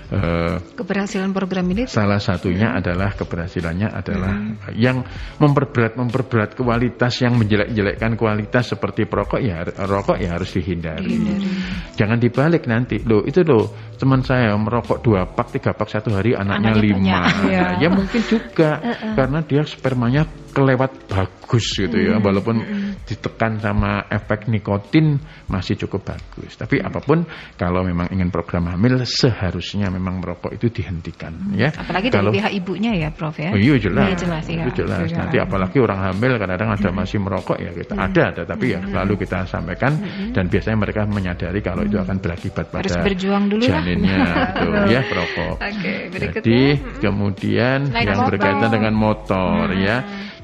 [0.10, 2.80] Uh, keberhasilan program ini salah satunya hmm.
[2.82, 4.74] adalah keberhasilannya adalah hmm.
[4.74, 5.06] yang
[5.38, 11.14] memperberat memperberat kualitas yang menjelek-jelekkan kualitas seperti perokok ya rokok ya harus dihindari.
[11.14, 11.46] dihindari.
[11.94, 13.70] Jangan dibalik nanti loh itu loh
[14.02, 17.66] teman saya merokok dua pak tiga pak satu hari anaknya, anaknya lima ya.
[17.78, 19.14] ya mungkin juga uh -uh.
[19.14, 20.26] karena dia spermanya
[20.58, 22.26] kelewat bagus gitu ya hmm.
[22.26, 22.92] walaupun hmm.
[23.10, 25.18] ditekan sama efek nikotin
[25.50, 27.26] masih cukup bagus tapi apa pun
[27.58, 31.58] kalau memang ingin program hamil seharusnya memang merokok itu dihentikan hmm.
[31.58, 31.70] ya.
[31.74, 33.50] Apalagi Kalau, dari pihak ibunya ya, Prof ya.
[33.56, 34.06] Oh, iya jelas.
[34.12, 34.64] Iya jelas ya.
[34.68, 35.08] Itu jelas.
[35.12, 36.98] Nanti apalagi orang hamil kadang-kadang ada hmm.
[37.00, 38.06] masih merokok ya kita hmm.
[38.06, 38.90] ada, ada tapi ya hmm.
[38.94, 40.32] selalu kita sampaikan hmm.
[40.36, 44.18] dan biasanya mereka menyadari kalau itu akan berakibat pada Harus berjuang dulu janinnya
[44.56, 45.56] itu ya perokok.
[45.60, 46.62] Okay, Jadi
[47.00, 48.30] kemudian Naik yang motor.
[48.36, 49.84] berkaitan dengan motor hmm.
[49.84, 49.98] ya.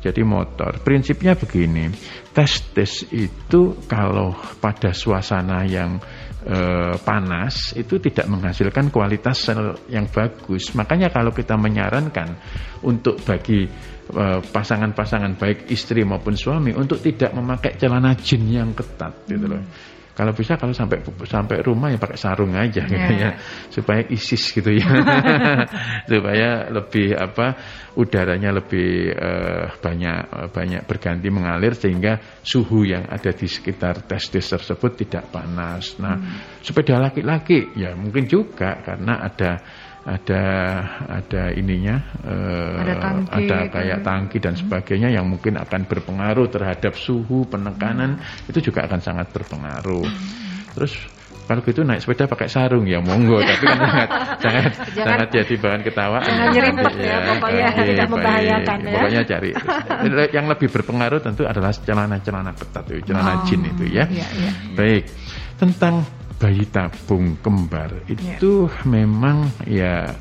[0.06, 1.92] Jadi motor prinsipnya begini,
[2.32, 4.32] tes-tes itu kalau
[4.64, 6.00] pada suasana yang
[6.40, 6.58] e,
[7.04, 10.72] panas itu tidak menghasilkan kualitas sel yang bagus.
[10.72, 12.40] Makanya kalau kita menyarankan
[12.88, 13.68] untuk bagi
[14.16, 19.60] eh, pasangan-pasangan baik istri maupun suami untuk tidak memakai celana jin yang ketat gitu loh.
[20.15, 23.36] Kalau bisa kalau sampai sampai rumah ya pakai sarung aja gitu ya
[23.67, 24.88] supaya isis gitu ya.
[26.12, 27.60] supaya lebih apa
[27.99, 34.47] udaranya lebih uh, banyak uh, banyak berganti mengalir sehingga suhu yang ada di sekitar testis
[34.47, 35.99] tersebut tidak panas.
[35.99, 36.63] Nah, hmm.
[36.63, 39.60] sepeda laki-laki ya mungkin juga karena ada
[40.06, 40.44] ada
[41.10, 44.06] ada ininya uh, ada, tangki, ada kayak kan.
[44.06, 48.50] tangki dan sebagainya yang mungkin akan berpengaruh terhadap suhu penekanan hmm.
[48.54, 50.06] itu juga akan sangat berpengaruh.
[50.06, 50.78] Hmm.
[50.78, 50.94] Terus
[51.46, 54.10] kalau gitu naik sepeda pakai sarung ya monggo tapi kan sangat
[54.41, 56.65] sangat Jangan, sangat jadi bahan ketawaan jangan ya,
[57.06, 59.50] ya pokoknya baik, tidak membahayakan ya pokoknya cari
[60.34, 64.52] yang lebih berpengaruh tentu adalah celana-celana ketat itu celana oh, jin itu ya, ya, ya.
[64.74, 65.04] baik
[65.62, 66.02] tentang
[66.36, 68.88] bayi tabung kembar itu yeah.
[68.88, 70.12] memang ya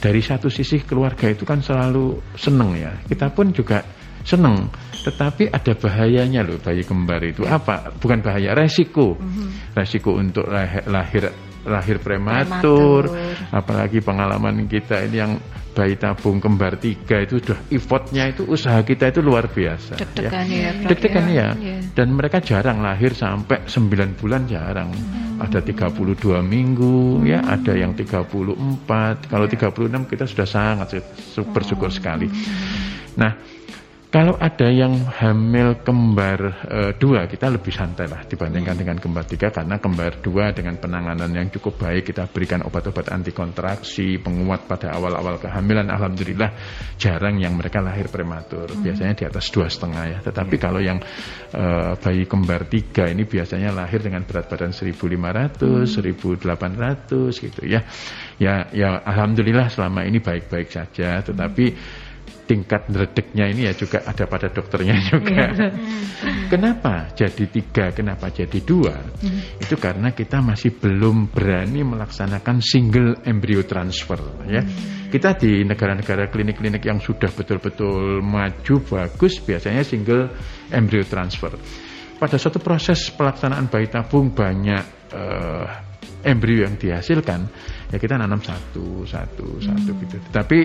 [0.00, 3.84] dari satu sisi keluarga itu kan selalu seneng ya kita pun juga
[4.24, 4.68] seneng
[5.00, 7.60] tetapi ada bahayanya loh bayi kembar itu yeah.
[7.60, 9.48] apa bukan bahaya resiko mm -hmm.
[9.76, 11.24] resiko untuk lahir, lahir
[11.68, 13.52] lahir prematur, prematur.
[13.52, 15.32] apalagi pengalaman kita ini yang
[15.70, 20.58] bayi tabung kembar tiga itu sudah effortnya itu usaha kita itu luar biasa deg-degan ya,
[20.58, 21.48] ya deg-degan ya.
[21.54, 25.38] ya dan mereka jarang lahir sampai 9 bulan jarang hmm.
[25.38, 27.46] ada 32 minggu ya, hmm.
[27.46, 29.70] ya ada yang 34 kalau ya.
[29.70, 31.00] 36 kita sudah sangat
[31.54, 31.94] bersyukur oh.
[31.94, 33.14] sekali hmm.
[33.14, 33.32] nah
[34.10, 39.54] kalau ada yang hamil kembar e, dua, kita lebih santai lah dibandingkan dengan kembar tiga
[39.54, 44.98] karena kembar dua dengan penanganan yang cukup baik kita berikan obat-obat anti kontraksi, penguat pada
[44.98, 45.86] awal-awal kehamilan.
[45.94, 46.50] Alhamdulillah
[46.98, 48.82] jarang yang mereka lahir prematur, hmm.
[48.82, 50.18] biasanya di atas dua setengah ya.
[50.26, 50.62] Tetapi yeah.
[50.66, 50.98] kalau yang
[51.54, 51.64] e,
[52.02, 55.86] bayi kembar tiga ini biasanya lahir dengan berat badan 1.500, hmm.
[55.86, 57.86] 1.800 gitu ya.
[58.42, 61.22] Ya, ya Alhamdulillah selama ini baik-baik saja.
[61.22, 61.99] Tetapi hmm
[62.50, 65.54] tingkat ngeredeknya ini ya juga ada pada dokternya juga.
[65.54, 65.70] Iya.
[66.50, 68.98] kenapa jadi tiga, kenapa jadi dua?
[68.98, 69.62] Hmm.
[69.62, 74.18] Itu karena kita masih belum berani melaksanakan single embryo transfer.
[74.50, 75.14] Ya, hmm.
[75.14, 80.34] kita di negara-negara klinik-klinik yang sudah betul-betul maju bagus biasanya single
[80.74, 81.54] embryo transfer.
[82.18, 85.89] Pada suatu proses pelaksanaan bayi tabung banyak uh,
[86.24, 87.40] embrio yang dihasilkan
[87.90, 89.64] ya kita nanam satu satu hmm.
[89.64, 90.16] satu gitu.
[90.30, 90.58] Tetapi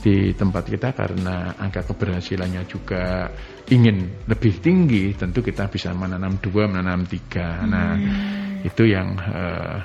[0.00, 3.28] di tempat kita karena angka keberhasilannya juga
[3.70, 7.62] ingin lebih tinggi tentu kita bisa menanam dua menanam tiga.
[7.66, 8.66] Nah hmm.
[8.66, 9.78] itu yang uh,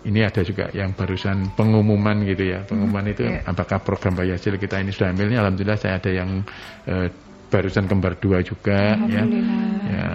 [0.00, 2.64] ini ada juga yang barusan pengumuman gitu ya.
[2.64, 3.44] Pengumuman hmm, itu yeah.
[3.44, 6.40] apakah program bayi hasil kita ini sudah ambilnya alhamdulillah saya ada yang
[6.88, 7.08] uh,
[7.50, 9.26] barusan kembar dua juga ya,
[10.00, 10.10] ya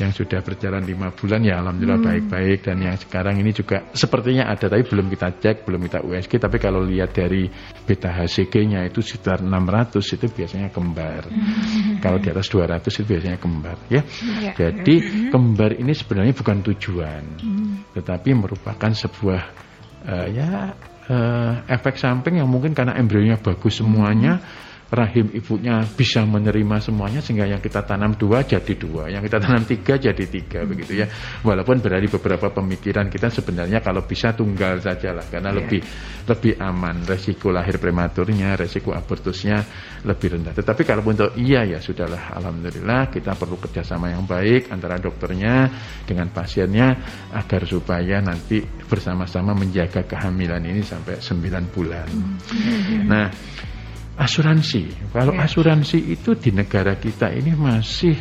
[0.00, 2.08] yang sudah berjalan lima bulan ya alhamdulillah hmm.
[2.08, 2.66] baik-baik hmm.
[2.66, 6.56] dan yang sekarang ini juga sepertinya ada tapi belum kita cek belum kita USG tapi
[6.56, 7.46] kalau lihat dari
[7.84, 12.00] beta HCG-nya itu sekitar 600 itu biasanya kembar hmm.
[12.00, 14.02] kalau di atas 200 itu biasanya kembar ya,
[14.40, 14.52] ya.
[14.56, 15.28] jadi hmm.
[15.28, 17.72] kembar ini sebenarnya bukan tujuan hmm.
[17.92, 19.42] tetapi merupakan sebuah
[20.08, 20.72] uh, ya
[21.12, 27.22] uh, efek samping yang mungkin karena embrionya bagus semuanya hmm rahim ibunya bisa menerima semuanya
[27.22, 31.06] sehingga yang kita tanam dua jadi dua, yang kita tanam tiga jadi tiga begitu ya.
[31.46, 35.58] Walaupun berarti beberapa pemikiran kita sebenarnya kalau bisa tunggal saja lah karena yeah.
[35.62, 35.80] lebih
[36.26, 39.62] lebih aman resiko lahir prematurnya, resiko abortusnya
[40.02, 40.58] lebih rendah.
[40.58, 45.70] Tetapi kalau untuk iya ya sudahlah, alhamdulillah kita perlu kerjasama yang baik antara dokternya
[46.02, 46.98] dengan pasiennya
[47.30, 48.58] agar supaya nanti
[48.90, 52.10] bersama-sama menjaga kehamilan ini sampai 9 bulan.
[52.10, 53.02] Mm -hmm.
[53.06, 53.26] Nah
[54.20, 55.10] asuransi.
[55.16, 55.48] Kalau ya.
[55.48, 58.12] asuransi itu di negara kita ini masih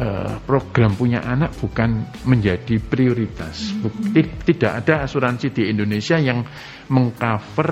[0.00, 3.76] uh, program punya anak bukan menjadi prioritas.
[3.76, 4.16] Hmm.
[4.16, 6.40] Tidak ada asuransi di Indonesia yang
[6.88, 7.68] mengcover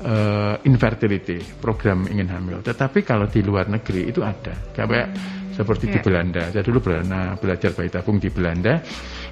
[0.00, 2.64] uh, infertility, program ingin hamil.
[2.64, 4.72] Tetapi kalau di luar negeri itu ada.
[4.72, 5.94] Kayak hmm seperti yeah.
[5.94, 6.42] di Belanda.
[6.54, 8.78] Saya dulu pernah belajar bayi tabung di Belanda,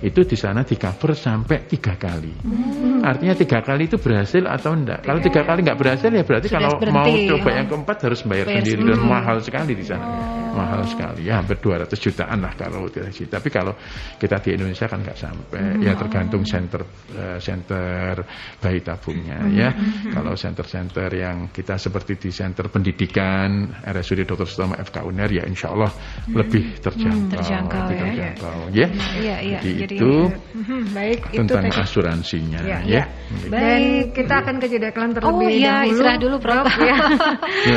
[0.03, 2.35] itu di sana di cover sampai tiga kali.
[2.43, 3.07] Hmm.
[3.07, 5.07] Artinya tiga kali itu berhasil atau enggak?
[5.07, 7.57] Kalau tiga kali enggak berhasil ya berarti Sudah kalau berhenti, mau coba ya.
[7.63, 10.07] yang keempat harus bayar Bayar sendiri dan mahal sekali di sana.
[10.11, 10.36] Oh.
[10.57, 13.29] Mahal sekali ya hampir 200 jutaan lah kalau tidak sih.
[13.29, 13.77] Tapi kalau
[14.17, 15.61] kita di Indonesia kan nggak sampai.
[15.77, 15.85] Hmm.
[15.85, 18.25] Ya tergantung center uh, center
[18.61, 19.53] bayi tabungnya hmm.
[19.53, 19.69] ya.
[20.17, 24.49] Kalau center-center yang kita seperti di center pendidikan RSUD Dr.
[24.49, 25.93] Sutomo FK UNER ya insya Allah
[26.33, 28.89] lebih hmm, terjangkau, terjangkau lebih ya, terjangkau ya.
[28.89, 28.89] ya.
[29.21, 29.61] ya, ya.
[29.61, 32.79] Jadi, Jadi itu hmm, baik tentang itu asuransinya ya.
[32.85, 33.03] ya.
[33.03, 33.05] ya.
[33.51, 35.91] Baik, kita akan ke jeda iklan terlebih oh, iya, dahulu.
[35.93, 36.67] istirahat dulu Prof.
[36.79, 36.97] ya.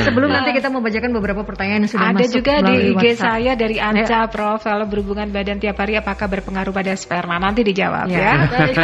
[0.06, 3.20] Sebelum nanti kita mau bacakan beberapa pertanyaan yang sudah Ada masuk juga di IG WhatsApp.
[3.24, 4.30] saya dari Anca ya.
[4.30, 4.60] Prof.
[4.62, 7.40] Kalau berhubungan badan tiap hari apakah berpengaruh pada sperma?
[7.40, 8.20] Nanti dijawab ya.
[8.20, 8.34] ya.
[8.52, 8.76] Baik,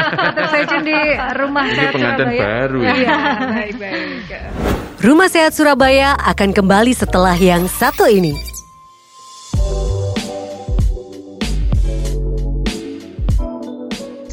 [0.50, 0.98] saya di
[1.38, 2.80] rumah Ini pengantin baru.
[2.82, 3.18] Ya.
[3.52, 4.30] baik, baik.
[5.04, 8.55] Rumah Sehat Surabaya akan kembali setelah yang satu ini.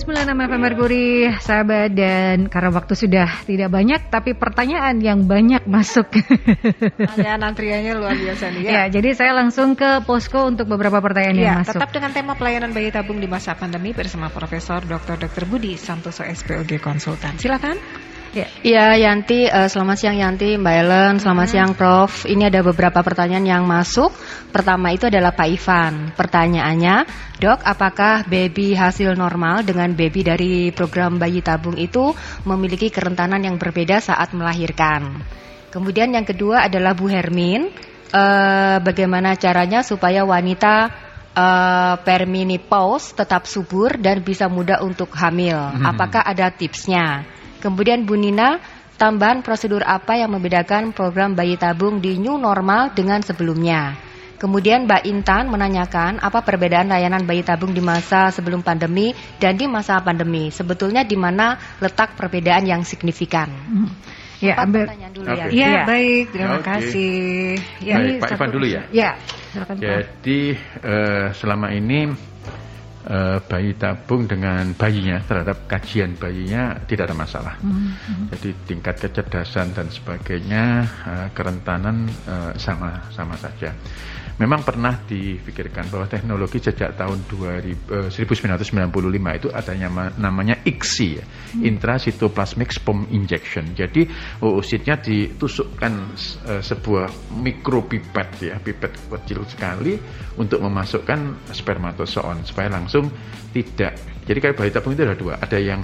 [0.03, 6.11] 96 FM Merkuri, sahabat dan karena waktu sudah tidak banyak tapi pertanyaan yang banyak masuk.
[6.99, 8.71] Pertanyaan antriannya luar biasa nih ya.
[8.75, 8.85] ya.
[8.99, 11.79] jadi saya langsung ke posko untuk beberapa pertanyaan ya, yang masuk.
[11.79, 15.23] tetap dengan tema pelayanan bayi tabung di masa pandemi bersama Profesor Dr.
[15.23, 15.47] Dr.
[15.47, 17.39] Budi Santoso SPOG Konsultan.
[17.39, 18.02] Silakan.
[18.33, 21.53] Ya, ya Yanti, uh, selamat siang Yanti, Mbak Ellen, selamat hmm.
[21.53, 22.25] siang Prof.
[22.25, 24.09] Ini ada beberapa pertanyaan yang masuk.
[24.49, 26.17] Pertama itu adalah Pak Ivan.
[26.17, 27.05] Pertanyaannya,
[27.37, 32.17] dok, apakah baby hasil normal dengan baby dari program bayi tabung itu
[32.49, 35.21] memiliki kerentanan yang berbeda saat melahirkan?
[35.69, 37.69] Kemudian yang kedua adalah Bu Hermin,
[38.17, 40.89] uh, bagaimana caranya supaya wanita
[41.37, 45.61] uh, perimenopause tetap subur dan bisa mudah untuk hamil?
[45.77, 45.85] Hmm.
[45.85, 47.29] Apakah ada tipsnya?
[47.63, 48.59] Kemudian Bu Nina,
[48.99, 53.95] tambahan prosedur apa yang membedakan program bayi tabung di new normal dengan sebelumnya?
[54.43, 59.71] Kemudian Mbak Intan menanyakan apa perbedaan layanan bayi tabung di masa sebelum pandemi dan di
[59.71, 60.51] masa pandemi.
[60.51, 63.47] Sebetulnya di mana letak perbedaan yang signifikan?
[63.47, 63.87] Hmm.
[64.43, 65.55] Ya, ambil pertanyaan dulu okay.
[65.55, 65.67] ya.
[65.71, 66.67] Ya, baik, terima okay.
[66.67, 67.15] kasih.
[67.79, 68.83] Ya, baik, Pak Ivan dulu ya.
[68.91, 69.11] Ya,
[69.55, 70.41] silakan Jadi
[70.83, 72.11] uh, selama ini
[73.09, 77.55] uh, bayi tabung dengan bayinya terhadap kajian bayinya tidak ada masalah.
[77.63, 78.25] Mm -hmm.
[78.37, 80.65] Jadi tingkat kecerdasan dan sebagainya
[81.07, 83.75] uh, kerentanan uh, sama sama saja.
[84.43, 91.23] Memang pernah dipikirkan bahwa teknologi sejak tahun 2000, eh, 1995 itu adanya namanya ICSI, ya,
[91.23, 91.63] hmm.
[91.63, 93.71] intracytoplasmic sperm injection.
[93.71, 94.03] Jadi
[94.43, 95.93] oositnya ditusukkan
[96.51, 99.95] eh, sebuah mikropipet ya, pipet kecil sekali
[100.35, 103.07] untuk memasukkan spermatozoon supaya langsung
[103.55, 104.27] tidak.
[104.27, 104.39] Jadi
[104.75, 105.83] tabung itu ada dua, ada yang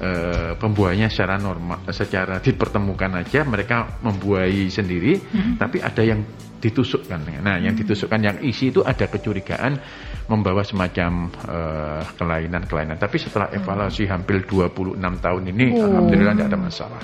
[0.00, 5.60] uh, pembuahannya secara normal, secara dipertemukan aja mereka membuahi sendiri, hmm.
[5.60, 6.22] tapi ada yang
[6.60, 7.40] ditusukkan.
[7.40, 7.80] Nah, yang hmm.
[7.82, 9.80] ditusukkan yang isi itu ada kecurigaan
[10.28, 13.00] membawa semacam uh, kelainan-kelainan.
[13.00, 13.58] Tapi setelah hmm.
[13.64, 15.88] evaluasi hampir 26 tahun ini, oh.
[15.88, 17.02] alhamdulillah tidak ada masalah,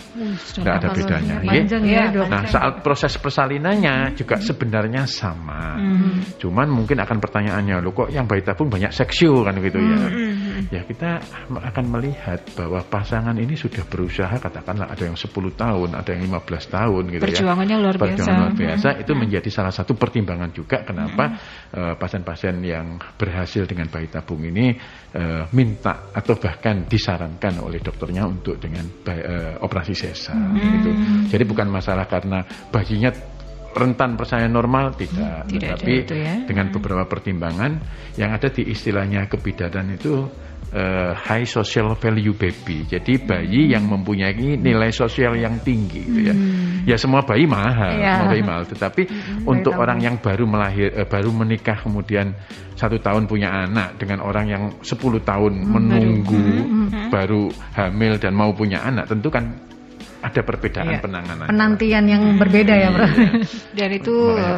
[0.52, 1.36] tidak ada bedanya.
[1.42, 5.80] Ya, nah, saat proses persalinannya juga sebenarnya sama.
[5.80, 6.36] Hmm.
[6.36, 9.98] Cuman mungkin akan pertanyaannya, lo kok yang bayi tabung banyak seksio kan gitu ya?
[10.72, 16.10] Ya kita akan melihat bahwa pasangan ini sudah berusaha katakanlah ada yang 10 tahun, ada
[16.12, 17.26] yang 15 tahun gitu ya.
[17.28, 18.10] Perjuangannya luar biasa.
[18.16, 21.24] Perjuangan luar biasa itu menjadi salah satu pertimbangan juga kenapa
[21.72, 24.76] eh, pasien-pasien uh, yang berhasil dengan bayi tabung ini
[25.16, 30.72] uh, minta atau bahkan disarankan oleh dokternya untuk dengan bayi, uh, operasi sesar hmm.
[30.80, 30.90] gitu.
[31.36, 33.35] Jadi bukan masalah karena bayinya
[33.76, 36.34] rentan persalinan normal tidak, tidak tetapi ya.
[36.48, 37.76] dengan beberapa pertimbangan
[38.16, 40.24] yang ada di istilahnya kebidanan itu
[40.72, 42.88] uh, high social value baby.
[42.88, 46.34] Jadi bayi yang mempunyai nilai sosial yang tinggi gitu ya.
[46.34, 46.88] Hmm.
[46.88, 48.18] Ya semua bayi mahal, yeah.
[48.18, 48.64] semua bayi mahal.
[48.66, 52.34] Tetapi hmm, untuk orang yang baru melahir uh, baru menikah kemudian
[52.76, 57.08] satu tahun punya anak dengan orang yang 10 tahun hmm, menunggu baru, hmm, hmm.
[57.12, 57.42] baru
[57.76, 59.75] hamil dan mau punya anak tentu kan
[60.26, 60.98] ada perbedaan iya.
[60.98, 61.46] penanganan.
[61.46, 63.06] Penantian yang berbeda ya, Bro.
[63.06, 63.30] Iya.
[63.78, 64.14] Dan itu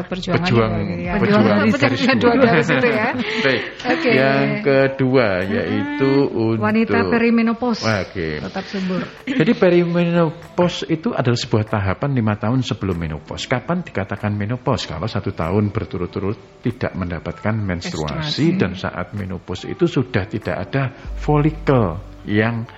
[0.08, 1.12] perjuangan pejuang, ya.
[1.20, 1.44] pejuang,
[1.76, 3.08] pejuang dua garis itu ya.
[3.44, 3.62] Baik.
[3.84, 4.14] Okay.
[4.16, 6.40] Yang kedua yaitu hmm.
[6.56, 7.84] untuk wanita perimenopause.
[7.84, 8.08] Oke.
[8.08, 8.32] Okay.
[8.40, 9.02] Tetap subur.
[9.28, 13.44] Jadi perimenopause itu adalah sebuah tahapan lima tahun sebelum menopause.
[13.44, 14.88] Kapan dikatakan menopause?
[14.88, 20.96] Kalau satu tahun berturut-turut tidak mendapatkan menstruasi, menstruasi dan saat menopause itu sudah tidak ada
[21.20, 22.68] folikel yang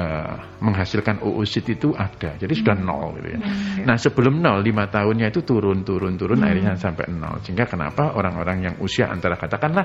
[0.00, 0.34] uh,
[0.64, 2.86] menghasilkan oosit itu ada, jadi sudah hmm.
[2.88, 3.38] nol gitu ya.
[3.38, 3.84] Hmm.
[3.84, 6.46] Nah sebelum nol lima tahunnya itu turun turun turun hmm.
[6.48, 7.44] akhirnya sampai nol.
[7.44, 9.84] Sehingga kenapa orang-orang yang usia antara katakanlah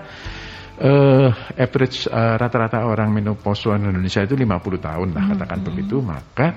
[0.80, 5.68] uh, average uh, rata-rata orang menopause di Indonesia itu 50 tahun lah katakan hmm.
[5.68, 6.48] begitu, maka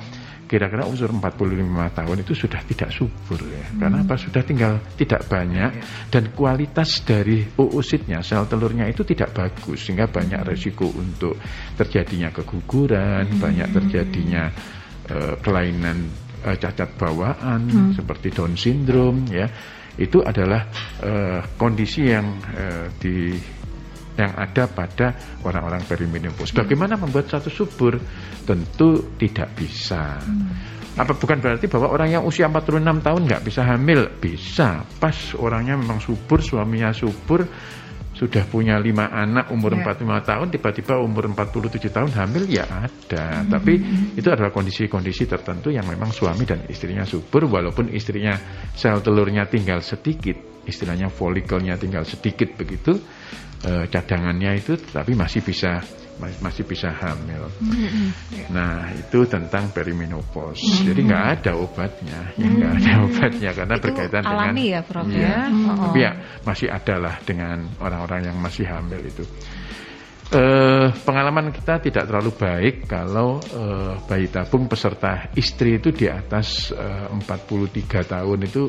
[0.48, 1.28] kira-kira unsur 45
[1.92, 3.62] tahun itu sudah tidak subur ya.
[3.68, 3.78] Hmm.
[3.84, 4.14] Karena apa?
[4.16, 5.84] Sudah tinggal tidak banyak ya.
[6.08, 10.48] dan kualitas dari oositnya, sel telurnya itu tidak bagus sehingga banyak hmm.
[10.48, 11.36] resiko untuk
[11.76, 13.38] terjadinya keguguran, hmm.
[13.38, 14.48] banyak terjadinya
[15.12, 16.08] uh, kelainan
[16.48, 17.92] uh, cacat bawaan hmm.
[17.92, 19.46] seperti Down syndrome ya.
[19.98, 20.64] Itu adalah
[21.02, 23.34] uh, kondisi yang uh, di
[24.18, 25.14] yang ada pada
[25.46, 26.50] orang-orang perimenopause.
[26.50, 26.66] Hmm.
[26.66, 27.96] Bagaimana membuat satu subur?
[28.42, 30.18] Tentu tidak bisa.
[30.18, 30.50] Hmm.
[30.98, 34.10] Apa bukan berarti bahwa orang yang usia 46 tahun nggak bisa hamil?
[34.18, 34.82] Bisa.
[34.98, 37.46] Pas orangnya memang subur, suaminya subur,
[38.18, 39.94] sudah punya lima anak umur yeah.
[39.94, 43.50] 45 tahun tiba-tiba umur 47 tahun hamil ya ada hmm.
[43.54, 43.78] tapi
[44.18, 48.34] itu adalah kondisi-kondisi tertentu yang memang suami dan istrinya subur walaupun istrinya
[48.74, 50.34] sel telurnya tinggal sedikit
[50.66, 52.98] istilahnya folikelnya tinggal sedikit begitu
[53.66, 55.82] uh, cadangannya itu tapi masih bisa
[56.18, 57.46] masih bisa hamil.
[57.62, 58.50] Mm-hmm.
[58.50, 60.58] Nah itu tentang perimenopause.
[60.58, 60.86] Mm-hmm.
[60.90, 62.90] Jadi nggak ada obatnya, ya nggak mm-hmm.
[62.90, 65.18] ada obatnya karena itu berkaitan dengan ya, Prof, ya.
[65.22, 65.38] ya.
[65.46, 65.78] Mm-hmm.
[65.78, 69.24] Tapi ya masih ada lah dengan orang-orang yang masih hamil itu.
[70.28, 76.68] Uh, pengalaman kita tidak terlalu baik kalau uh, bayi tabung peserta istri itu di atas
[76.68, 78.68] uh, 43 tahun itu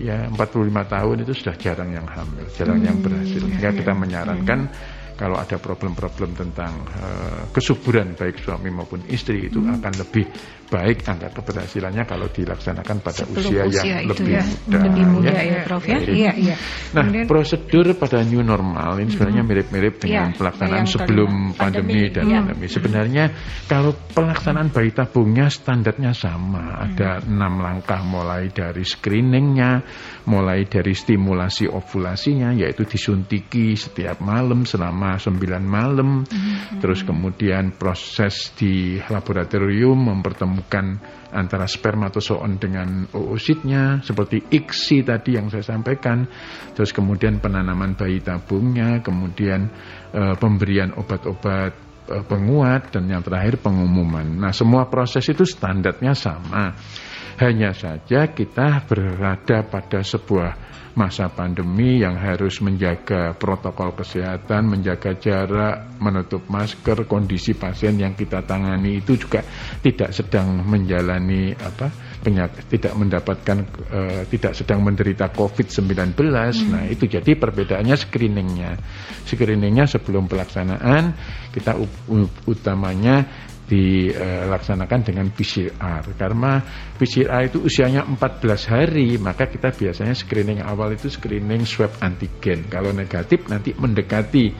[0.00, 3.40] ya 45 tahun itu sudah jarang yang hamil, jarang hmm, yang berhasil.
[3.40, 9.46] Sehingga ya, kita menyarankan hmm kalau ada problem-problem tentang uh, kesuburan baik suami maupun istri
[9.46, 9.78] itu hmm.
[9.78, 10.24] akan lebih
[10.72, 14.78] baik angka keberhasilannya kalau dilaksanakan pada usia, usia yang lebih ya, muda.
[14.88, 15.98] Lebih muda ya, ya Prof ya.
[16.00, 16.56] Iya, iya.
[16.96, 22.14] Nah, Kemudian, prosedur pada new normal ini sebenarnya mirip-mirip dengan ya, pelaksanaan sebelum pandemi, pandemi
[22.16, 22.38] dan ya.
[22.40, 22.66] pandemi.
[22.72, 23.24] Sebenarnya
[23.68, 26.64] kalau pelaksanaan bayi tabungnya standarnya sama.
[26.64, 26.80] Hmm.
[26.88, 29.84] Ada enam langkah mulai dari screeningnya,
[30.24, 36.24] mulai dari stimulasi ovulasinya yaitu disuntiki setiap malam selama 9 malam.
[36.24, 36.80] Hmm.
[36.80, 41.02] Terus kemudian proses di laboratorium mempertemukan menemukan
[41.32, 46.22] antara spermatozoon dengan oositnya seperti ICSI tadi yang saya sampaikan.
[46.76, 49.66] Terus kemudian penanaman bayi tabungnya kemudian
[50.14, 51.72] e, pemberian obat-obat
[52.06, 54.38] e, penguat dan yang terakhir pengumuman.
[54.38, 56.76] Nah semua proses itu standarnya sama
[57.40, 65.96] hanya saja kita berada pada sebuah masa pandemi yang harus menjaga protokol kesehatan, menjaga jarak,
[65.96, 69.40] menutup masker, kondisi pasien yang kita tangani itu juga
[69.80, 71.88] tidak sedang menjalani apa
[72.20, 73.58] penyakit, tidak mendapatkan
[73.88, 76.12] uh, tidak sedang menderita COVID-19.
[76.12, 76.52] Hmm.
[76.68, 78.72] Nah, itu jadi perbedaannya screeningnya.
[79.24, 81.16] Screeningnya sebelum pelaksanaan
[81.56, 81.72] kita
[82.44, 86.60] utamanya dilaksanakan dengan PCR karena
[87.00, 92.68] PCR itu usianya 14 hari maka kita biasanya screening awal itu screening swab antigen.
[92.68, 94.52] Kalau negatif nanti mendekati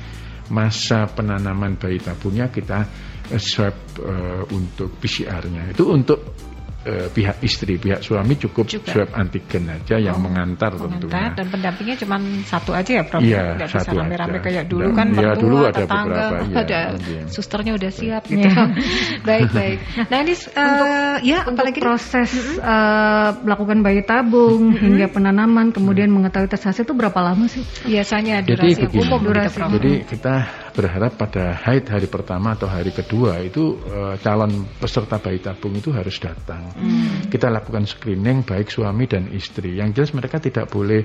[0.48, 2.88] masa penanaman bayi tabungnya kita
[3.36, 6.51] swab uh, untuk PCR-nya itu untuk
[6.86, 8.90] uh, pihak istri, pihak suami cukup Juga.
[8.90, 11.28] swab antigen aja yang oh, mengantar, mengantar tentunya.
[11.34, 12.16] Dan pendampingnya cuma
[12.46, 13.20] satu aja ya, Prof?
[13.22, 16.52] Iya, Nggak satu bisa rame-rame kayak dulu Dan, kan ya, mertua, dulu ada tetangga, beberapa,
[16.52, 17.22] ya, ada iya.
[17.30, 18.48] susternya udah siap gitu.
[19.28, 19.78] Baik, baik.
[20.10, 20.88] Nah, ini uh, untuk,
[21.22, 27.18] ya apalagi proses uh, melakukan bayi tabung hingga penanaman kemudian mengetahui tes hasil itu berapa
[27.22, 27.62] lama sih?
[27.86, 29.58] Biasanya durasi jadi, umum durasi.
[29.58, 30.34] Gitu, jadi kita
[30.72, 35.92] berharap pada haid hari pertama atau hari kedua itu uh, calon peserta bayi tabung itu
[35.92, 36.72] harus datang.
[36.74, 37.28] Hmm.
[37.28, 39.76] Kita lakukan screening baik suami dan istri.
[39.76, 41.04] Yang jelas mereka tidak boleh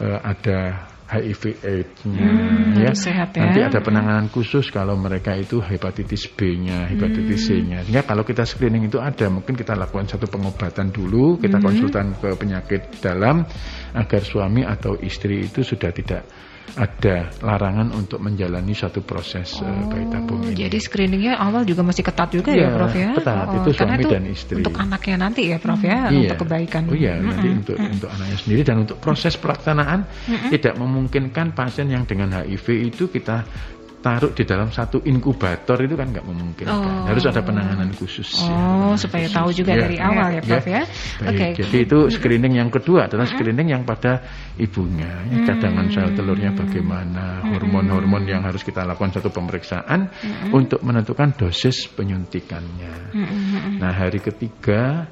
[0.00, 2.90] uh, ada HIV AIDS-nya hmm, ya.
[2.96, 3.44] Sehat ya.
[3.44, 7.48] Nanti ada penanganan khusus kalau mereka itu hepatitis B-nya, hepatitis hmm.
[7.52, 7.78] C-nya.
[7.84, 11.66] Sehingga kalau kita screening itu ada, mungkin kita lakukan satu pengobatan dulu, kita hmm.
[11.68, 13.44] konsultan ke penyakit dalam
[13.92, 16.24] agar suami atau istri itu sudah tidak
[16.72, 20.56] ada larangan untuk menjalani satu proses oh, uh, bayi tabung ini.
[20.56, 23.10] Jadi screeningnya awal juga masih ketat juga ya, ya Prof ya?
[23.12, 24.56] Ketat, oh, itu suami itu dan istri.
[24.64, 26.20] Untuk anaknya nanti ya Prof ya, hmm.
[26.24, 26.82] untuk kebaikan.
[26.88, 27.28] Oh iya, mm -hmm.
[27.28, 27.94] nanti untuk mm -hmm.
[28.00, 30.50] untuk anaknya sendiri dan untuk proses pelaksanaan mm -hmm.
[30.56, 33.44] tidak memungkinkan pasien yang dengan HIV itu kita
[34.02, 36.74] taruh di dalam satu inkubator itu kan nggak memungkinkan.
[36.74, 37.06] Oh.
[37.06, 38.42] Harus ada penanganan khusus.
[38.42, 39.38] Oh, ya, supaya khusus.
[39.38, 40.74] tahu juga ya, dari awal ya, Prof ya.
[40.74, 40.82] ya.
[41.22, 41.36] Oke.
[41.38, 41.50] Okay.
[41.62, 44.20] Jadi itu screening yang kedua adalah screening yang pada
[44.58, 45.22] ibunya.
[45.30, 50.10] Ya, cadangan sel telurnya bagaimana, hormon-hormon yang harus kita lakukan satu pemeriksaan
[50.50, 53.14] untuk menentukan dosis penyuntikannya.
[53.78, 55.06] Nah, hari ketiga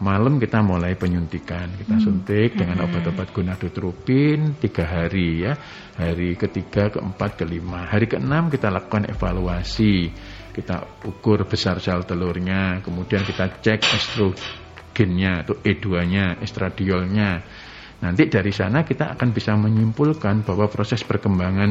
[0.00, 1.72] malam kita mulai penyuntikan.
[1.72, 2.04] Kita hmm.
[2.04, 2.58] suntik hmm.
[2.60, 5.56] dengan obat-obat gonadotropin tiga hari ya.
[5.96, 7.88] Hari ketiga keempat kelima.
[7.88, 10.12] Hari keenam kita lakukan evaluasi.
[10.52, 12.84] Kita ukur besar sel telurnya.
[12.84, 17.40] Kemudian kita cek estrogennya atau E2 nya estradiolnya.
[17.96, 21.70] Nanti dari sana kita akan bisa menyimpulkan bahwa proses perkembangan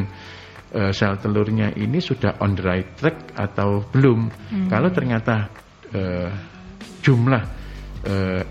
[0.74, 4.34] uh, sel telurnya ini sudah on the right track atau belum.
[4.50, 4.66] Hmm.
[4.66, 5.54] kalau ternyata
[5.94, 6.30] uh,
[7.06, 7.64] jumlah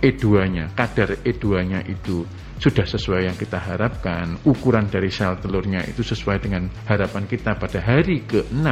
[0.03, 2.27] E2-nya, kadar E2-nya itu
[2.59, 7.79] sudah sesuai yang kita harapkan, ukuran dari sel telurnya itu sesuai dengan harapan kita pada
[7.83, 8.67] hari ke-6,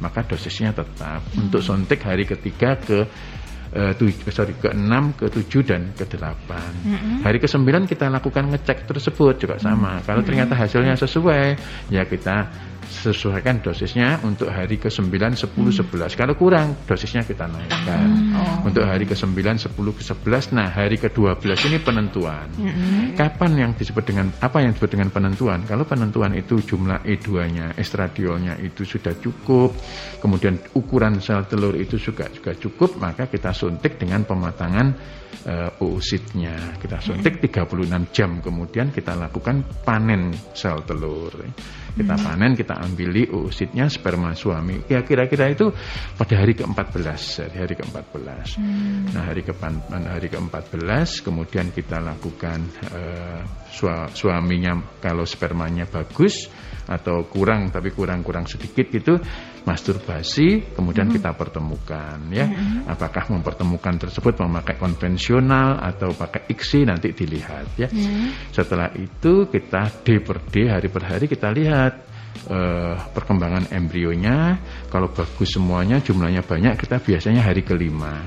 [0.00, 1.20] maka dosisnya tetap.
[1.32, 1.48] Hmm.
[1.48, 3.08] Untuk suntik hari ketiga ke
[3.72, 3.92] uh,
[4.28, 6.50] sorry ke-6, ke-7 dan ke-8.
[6.52, 7.16] Mm-hmm.
[7.24, 9.98] Hari ke-9 kita lakukan ngecek tersebut juga sama.
[9.98, 10.06] Mm-hmm.
[10.06, 11.44] Kalau ternyata hasilnya sesuai,
[11.88, 12.52] ya kita
[12.92, 15.72] sesuaikan dosisnya untuk hari ke-9, 10, hmm.
[15.88, 16.12] 11.
[16.12, 18.06] Kalau kurang, dosisnya kita naikkan.
[18.06, 18.36] Hmm.
[18.36, 18.68] Oh.
[18.68, 20.52] Untuk hari ke-9, 10, ke-11.
[20.52, 22.46] Nah, hari ke-12 ini penentuan.
[22.60, 23.16] Hmm.
[23.16, 25.64] Kapan yang disebut dengan apa yang disebut dengan penentuan?
[25.64, 29.72] Kalau penentuan itu jumlah E2-nya, estradiolnya itu sudah cukup,
[30.20, 34.86] kemudian ukuran sel telur itu juga juga cukup, maka kita suntik dengan pematangan
[35.48, 36.76] uh, oositnya.
[36.78, 41.32] Kita suntik 36 jam kemudian kita lakukan panen sel telur
[41.92, 42.24] kita hmm.
[42.24, 44.88] panen, kita ambili oositnya sperma suami.
[44.88, 45.70] Ya kira-kira itu
[46.16, 48.56] pada hari ke-14, hari ke-14.
[48.56, 49.12] Hmm.
[49.12, 49.52] Nah, hari ke
[49.92, 53.40] hari ke-14 kemudian kita lakukan uh,
[54.12, 56.48] suaminya kalau spermanya bagus
[56.88, 59.14] atau kurang tapi kurang-kurang sedikit gitu
[59.62, 61.14] masturbasi kemudian hmm.
[61.18, 62.90] kita pertemukan ya hmm.
[62.90, 68.52] apakah mempertemukan tersebut memakai konvensional atau pakai ICSI nanti dilihat ya hmm.
[68.54, 71.92] setelah itu kita D per D hari per hari kita lihat
[72.50, 74.58] uh, perkembangan embrionya
[74.90, 78.22] kalau bagus semuanya jumlahnya banyak kita biasanya hari kelima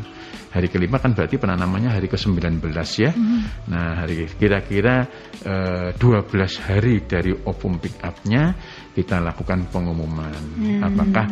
[0.56, 2.64] hari kelima kan berarti penanamannya hari ke-19
[2.96, 3.12] ya.
[3.12, 3.42] Mm.
[3.68, 5.04] Nah, hari kira-kira
[5.44, 8.56] uh, eh, 12 hari dari ovum pick up-nya
[8.96, 10.80] kita lakukan pengumuman mm.
[10.82, 11.26] apakah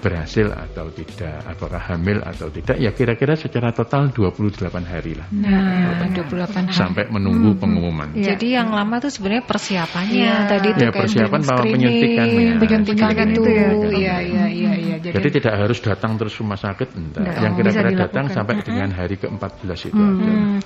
[0.00, 5.28] berhasil atau tidak, apakah hamil atau tidak, ya kira-kira secara total 28 hari lah.
[5.28, 6.72] Nah, 28 hari.
[6.72, 8.16] Sampai menunggu pengumuman.
[8.16, 8.32] Ya.
[8.32, 10.48] Jadi yang lama tuh sebenarnya persiapannya Iya.
[10.48, 12.52] tadi itu Ya, kayak persiapan bahwa penyuntikan, ya.
[12.56, 13.42] penyuntikan itu.
[13.44, 13.68] itu ya.
[13.92, 14.96] Iya, iya, iya, iya.
[15.00, 17.20] Jadi, Jadi tidak harus datang terus rumah sakit, enggak.
[17.20, 20.16] Enggak, Yang kira-kira bisa datang sampai dengan hari ke-14 itu Hmm.
[20.16, 20.32] aja.
[20.32, 20.58] Hmm.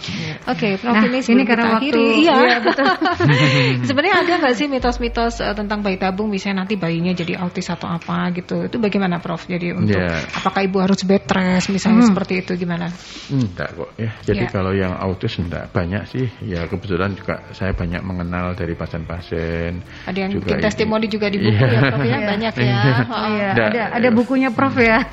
[0.47, 2.35] Oke, Prof Nah, ini ini karena waktu- akhiri, iya.
[2.39, 2.87] iya, betul.
[3.91, 7.89] Sebenarnya ada nggak sih mitos-mitos eh, tentang bayi tabung, misalnya nanti bayinya jadi autis atau
[7.89, 8.69] apa gitu?
[8.69, 9.49] Itu bagaimana, Prof?
[9.49, 10.29] Jadi untuk Ya.
[10.29, 12.13] apakah ibu harus bed rest, misalnya Hmm.
[12.13, 12.93] seperti itu gimana?
[13.33, 14.13] Enggak kok ya.
[14.21, 14.51] Jadi Ya.
[14.53, 16.29] kalau yang autis enggak banyak sih.
[16.45, 19.81] Ya kebetulan juga saya banyak mengenal dari pasien-pasien.
[20.05, 20.65] Ada yang Juga bikin ini.
[20.69, 21.65] testimoni juga di buku Iya.
[21.65, 22.61] ya, Prof ya, banyak ya.
[22.61, 22.93] Iya.
[23.09, 23.25] Oh.
[23.25, 23.69] Iya, Nggak.
[23.73, 24.99] ada ada bukunya Prof ya.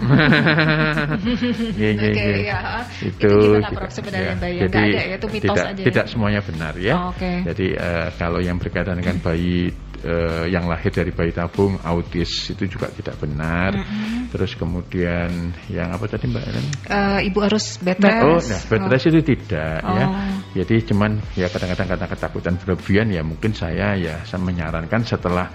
[1.72, 2.36] Iya, iya, Oke, iya.
[2.44, 2.60] ya.
[3.00, 4.42] Itu, Itu gimana, Prof, sebenarnya, ya.
[4.42, 4.58] bayi?
[4.68, 5.86] Jadi ada ya, itu mitos tidak, aja ya?
[5.88, 6.94] tidak semuanya benar ya.
[7.00, 7.32] Oh, oke.
[7.48, 9.72] Jadi eh, kalau yang berkaitan dengan bayi
[10.02, 13.74] eh, yang lahir dari bayi tabung autis itu juga tidak benar.
[14.32, 16.68] Terus kemudian yang apa tadi Mbak Ellen?
[16.88, 18.22] Eh, ibu harus bed rest.
[18.26, 20.06] Oh, nah bed rest itu tidak ya.
[20.06, 20.12] Oh.
[20.52, 25.48] Jadi cuman ya kadang-kadang karena ketakutan berlebihan ya mungkin saya ya saya menyarankan setelah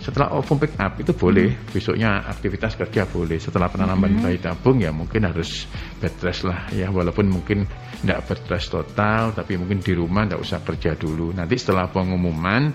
[0.00, 4.88] setelah ovum pick up itu boleh besoknya aktivitas kerja boleh setelah penanaman bayi tabung ya
[4.96, 5.68] mungkin harus
[6.00, 7.68] bed rest lah ya walaupun mungkin
[8.00, 12.72] tidak bed rest total tapi mungkin di rumah tidak usah kerja dulu nanti setelah pengumuman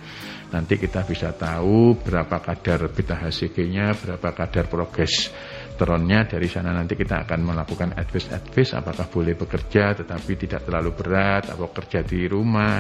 [0.56, 5.28] nanti kita bisa tahu berapa kadar beta HCG-nya berapa kadar progres
[5.76, 6.24] teronnya.
[6.24, 11.68] Dari sana nanti kita akan melakukan advice-advice apakah boleh bekerja tetapi tidak terlalu berat atau
[11.76, 12.80] kerja di rumah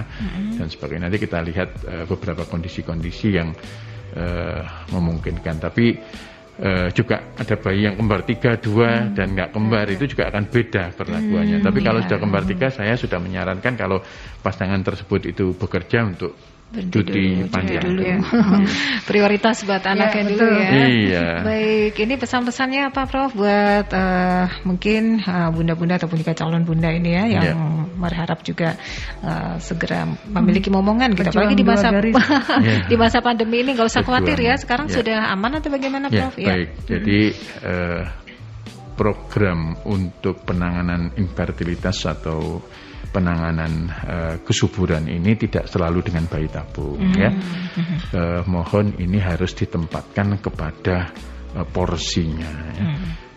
[0.55, 1.11] dan sebagainya.
[1.11, 3.51] Nanti kita lihat eh, beberapa kondisi-kondisi yang
[4.15, 4.63] eh,
[4.95, 5.55] memungkinkan.
[5.59, 5.85] Tapi
[6.63, 9.85] eh, juga ada bayi yang kembar tiga dua dan nggak kembar.
[9.91, 11.59] Itu juga akan beda perlakuannya.
[11.59, 13.99] Tapi kalau sudah kembar tiga saya sudah menyarankan kalau
[14.39, 18.17] pasangan tersebut itu bekerja untuk cuti panjang dulu ya.
[18.19, 18.65] Iya.
[19.07, 20.59] Prioritas buat anaknya dulu betul.
[20.59, 20.69] ya.
[20.85, 21.25] Iya.
[21.45, 27.09] Baik, ini pesan-pesannya apa Prof buat eh, mungkin eh, bunda-bunda ataupun juga calon bunda ini
[27.15, 27.55] ya yang Iya.
[27.95, 28.75] berharap juga
[29.23, 31.23] eh, segera memiliki momongan gitu.
[31.31, 31.87] Berjuang Apalagi di masa.
[32.65, 32.87] Iya.
[32.91, 34.25] di masa pandemi ini nggak usah Berjuang.
[34.25, 34.53] khawatir ya.
[34.59, 34.95] Sekarang Iya.
[34.99, 36.35] sudah aman atau bagaimana Ya, Prof?
[36.35, 36.67] baik.
[36.89, 37.19] Jadi
[37.63, 38.03] eh,
[38.95, 42.63] program untuk penanganan infertilitas atau
[43.15, 47.31] penanganan eh, kesuburan ini tidak selalu dengan bayi tabung ya.
[48.11, 51.15] Eh, mohon ini harus ditempatkan kepada
[51.55, 52.85] eh, porsinya ya.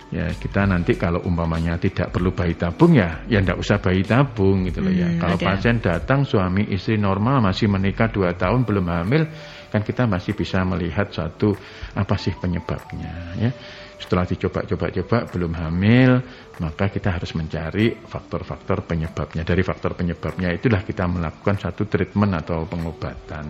[0.09, 4.65] Ya, kita nanti kalau umpamanya tidak perlu bayi tabung ya, ya tidak usah bayi tabung
[4.65, 5.05] gitu loh ya.
[5.05, 5.45] Hmm, Kalau ada.
[5.53, 9.29] pasien datang suami istri normal masih menikah dua tahun belum hamil,
[9.69, 11.53] kan kita masih bisa melihat suatu
[11.93, 13.53] apa sih penyebabnya ya.
[14.01, 16.25] Setelah dicoba-coba-coba belum hamil,
[16.59, 19.47] maka kita harus mencari faktor-faktor penyebabnya.
[19.47, 23.45] Dari faktor penyebabnya itulah kita melakukan satu treatment atau pengobatan.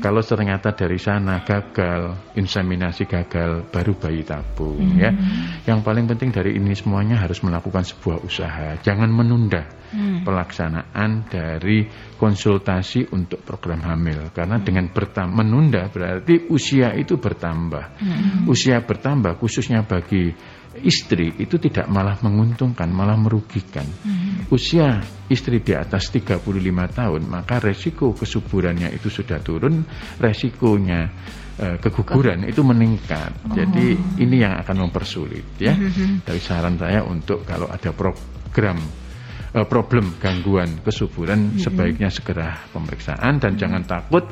[0.00, 5.12] Kalau ternyata dari sana gagal, inseminasi gagal, baru bayi tabung ya.
[5.68, 8.80] Yang paling penting dari ini semuanya harus melakukan sebuah usaha.
[8.80, 9.68] Jangan menunda
[10.26, 11.86] pelaksanaan dari
[12.18, 18.02] konsultasi untuk program hamil karena dengan bertam menunda berarti usia itu bertambah.
[18.50, 20.34] Usia bertambah khususnya bagi
[20.82, 23.84] istri itu tidak malah menguntungkan, malah merugikan.
[24.52, 26.42] Usia istri di atas 35
[26.92, 29.82] tahun, maka resiko kesuburannya itu sudah turun,
[30.20, 31.00] resikonya
[31.58, 33.32] eh, keguguran itu meningkat.
[33.50, 35.74] Jadi ini yang akan mempersulit ya.
[36.22, 38.78] Dari saran saya untuk kalau ada program
[39.56, 44.24] eh, problem gangguan kesuburan sebaiknya segera pemeriksaan dan jangan takut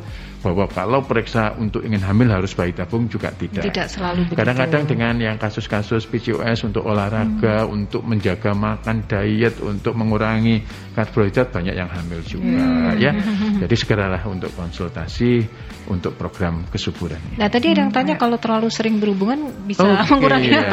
[0.44, 3.64] bahwa kalau periksa untuk ingin hamil harus bayi tabung juga tidak.
[3.64, 4.38] Tidak selalu begitu.
[4.44, 10.60] Kadang-kadang dengan yang kasus-kasus PCOS untuk olahraga, untuk menjaga makan diet, untuk mengurangi
[10.92, 13.16] karbohidrat banyak yang hamil juga ya.
[13.64, 15.48] Jadi segeralah untuk konsultasi
[15.88, 17.36] untuk program kesuburan ini.
[17.40, 20.48] Nah tadi ada yang tanya kalau terlalu sering berhubungan bisa Oke, mengurangi.
[20.52, 20.64] ya.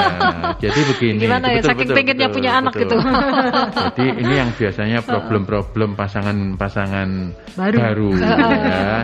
[0.59, 1.17] Jadi begini.
[1.23, 2.95] Gimana ya, saking pengennya punya anak gitu.
[2.99, 7.09] Jadi ini yang biasanya problem-problem pasangan-pasangan
[7.55, 7.77] Baru.
[7.79, 8.99] baru, ya.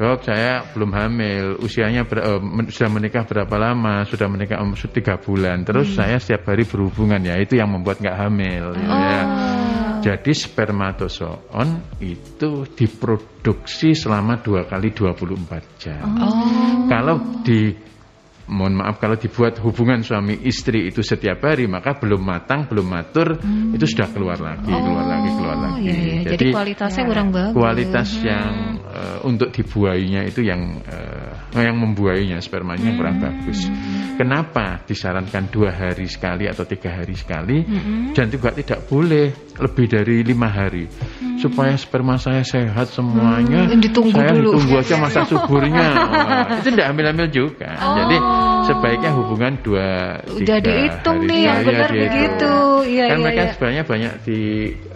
[0.00, 4.08] Dok, saya belum hamil, usianya ber- eh, men- sudah menikah berapa lama?
[4.08, 5.60] Sudah menikah um, tiga bulan.
[5.60, 8.72] Terus saya setiap hari berhubungan ya, itu yang membuat nggak hamil.
[8.80, 9.20] ya.
[10.00, 11.68] Jadi spermatozoon
[12.00, 15.36] itu diproduksi selama dua kali 24
[15.76, 16.08] jam.
[16.88, 17.76] Kalau di
[18.48, 23.38] mohon maaf kalau dibuat hubungan suami istri itu setiap hari maka belum matang belum matur
[23.70, 26.34] itu sudah keluar lagi keluar lagi keluar Oh, lagi iya, iya.
[26.34, 27.54] Jadi, kualitasnya kurang bagus.
[27.54, 33.66] kualitas yang eh, untuk dibuainya itu yang eh, yang membuainya spermanya kurang bagus.
[34.18, 37.64] Kenapa disarankan dua hari sekali atau tiga hari sekali?
[38.12, 41.38] Dan juga tidak boleh lebih dari lima hari hmm.
[41.40, 43.68] supaya sperma saya sehat semuanya.
[43.68, 44.56] Hmm, ditunggu saya dulu.
[44.56, 45.88] ditunggu aja masa suburnya.
[46.08, 47.70] Wah, itu tidak ambil-ambil juga.
[47.76, 47.96] Oh.
[47.96, 48.16] Jadi
[48.70, 49.88] sebaiknya hubungan dua
[50.24, 52.52] tiga Udah dihitung hari nih, yang benar begitu.
[52.80, 53.50] Iya, kan iya, mereka iya.
[53.52, 54.40] sebenarnya banyak di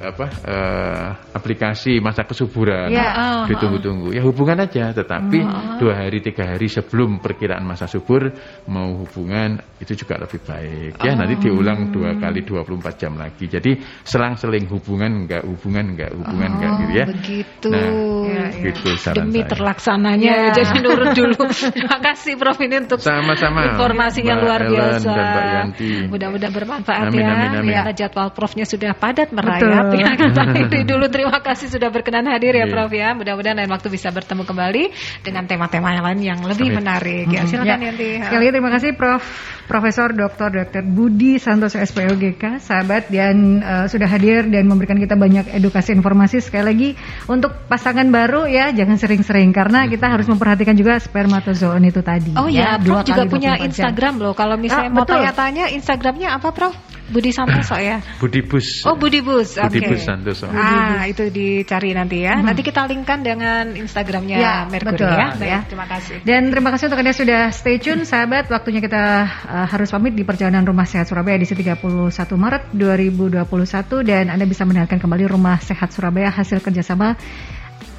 [0.00, 1.06] apa uh,
[1.36, 4.14] aplikasi masa kesuburan ya, uh, ditunggu-tunggu.
[4.14, 8.30] Ya hubungan aja, tetapi uh, dua hari tiga hari sebelum perkiraan masa subur
[8.70, 11.00] mau hubungan itu juga lebih baik.
[11.02, 13.50] Ya uh, nanti diulang dua kali 24 jam lagi.
[13.50, 17.04] Jadi selang-seling hubungan enggak hubungan enggak hubungan oh, enggak gitu ya.
[17.10, 17.68] Begitu.
[17.74, 18.62] Nah, ya, ya.
[18.70, 19.50] gitu saran Demi saya.
[19.50, 20.52] terlaksananya ya.
[20.54, 21.42] jadi nurut dulu.
[21.74, 25.10] Terima kasih Prof ini untuk sama-sama informasinya luar biasa.
[25.10, 25.90] Dan Mbak Yanti.
[26.10, 27.32] Mudah-mudahan bermanfaat amin, ya.
[27.34, 27.74] Amin, amin.
[27.74, 29.90] Ya jadwal Profnya sudah padat merayap.
[29.94, 33.14] Ya, kita dulu terima kasih sudah berkenan hadir ya Prof ya.
[33.14, 34.84] Mudah-mudahan lain waktu bisa bertemu kembali
[35.22, 36.78] dengan tema-tema yang lain yang lebih amin.
[36.82, 37.26] menarik.
[37.30, 37.86] Ya, silakan ya.
[37.90, 38.10] Yanti.
[38.24, 39.22] Sekali terima kasih Prof.
[39.64, 40.48] Profesor Dr.
[40.50, 40.82] Dr.
[40.84, 46.64] Budi Santoso SPOGK, sahabat dan uh, sudah hadir dan memberikan kita banyak edukasi informasi sekali
[46.66, 46.88] lagi
[47.30, 52.34] untuk pasangan baru ya jangan sering-sering karena kita harus memperhatikan juga spermatozoon itu tadi.
[52.34, 54.34] Oh ya, ya Prof juga punya Instagram loh.
[54.34, 56.93] Kalau misalnya ah, mau tanya-tanya Instagramnya apa Prof?
[57.04, 58.00] Budi Santoso ya.
[58.22, 58.80] Budi Bus.
[58.88, 59.60] Oh Budi Bus.
[59.60, 59.88] Budi okay.
[59.92, 60.48] Bus Santoso.
[60.48, 62.40] Ah itu dicari nanti ya.
[62.40, 62.48] Hmm.
[62.48, 65.28] Nanti kita linkkan dengan Instagramnya ya, Mercury betul, ya.
[65.36, 65.60] Baik, ya.
[65.68, 66.16] Terima kasih.
[66.24, 68.48] Dan terima kasih untuk anda sudah stay tune sahabat.
[68.48, 71.82] Waktunya kita uh, harus pamit di perjalanan Rumah Sehat Surabaya edisi 31
[72.16, 77.20] Maret 2021 dan anda bisa mendengarkan kembali Rumah Sehat Surabaya hasil kerjasama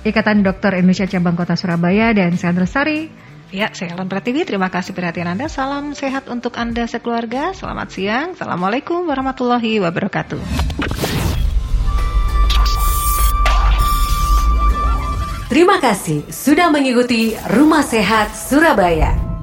[0.05, 3.24] Ikatan Dokter Indonesia Cabang Kota Surabaya dan saya Sari
[3.55, 4.43] Ya, saya Ellen Pratiwi.
[4.43, 5.47] Terima kasih perhatian Anda.
[5.47, 7.55] Salam sehat untuk Anda sekeluarga.
[7.55, 8.35] Selamat siang.
[8.35, 10.43] Assalamualaikum warahmatullahi wabarakatuh.
[15.47, 19.34] Terima kasih sudah mengikuti Rumah Sehat Surabaya.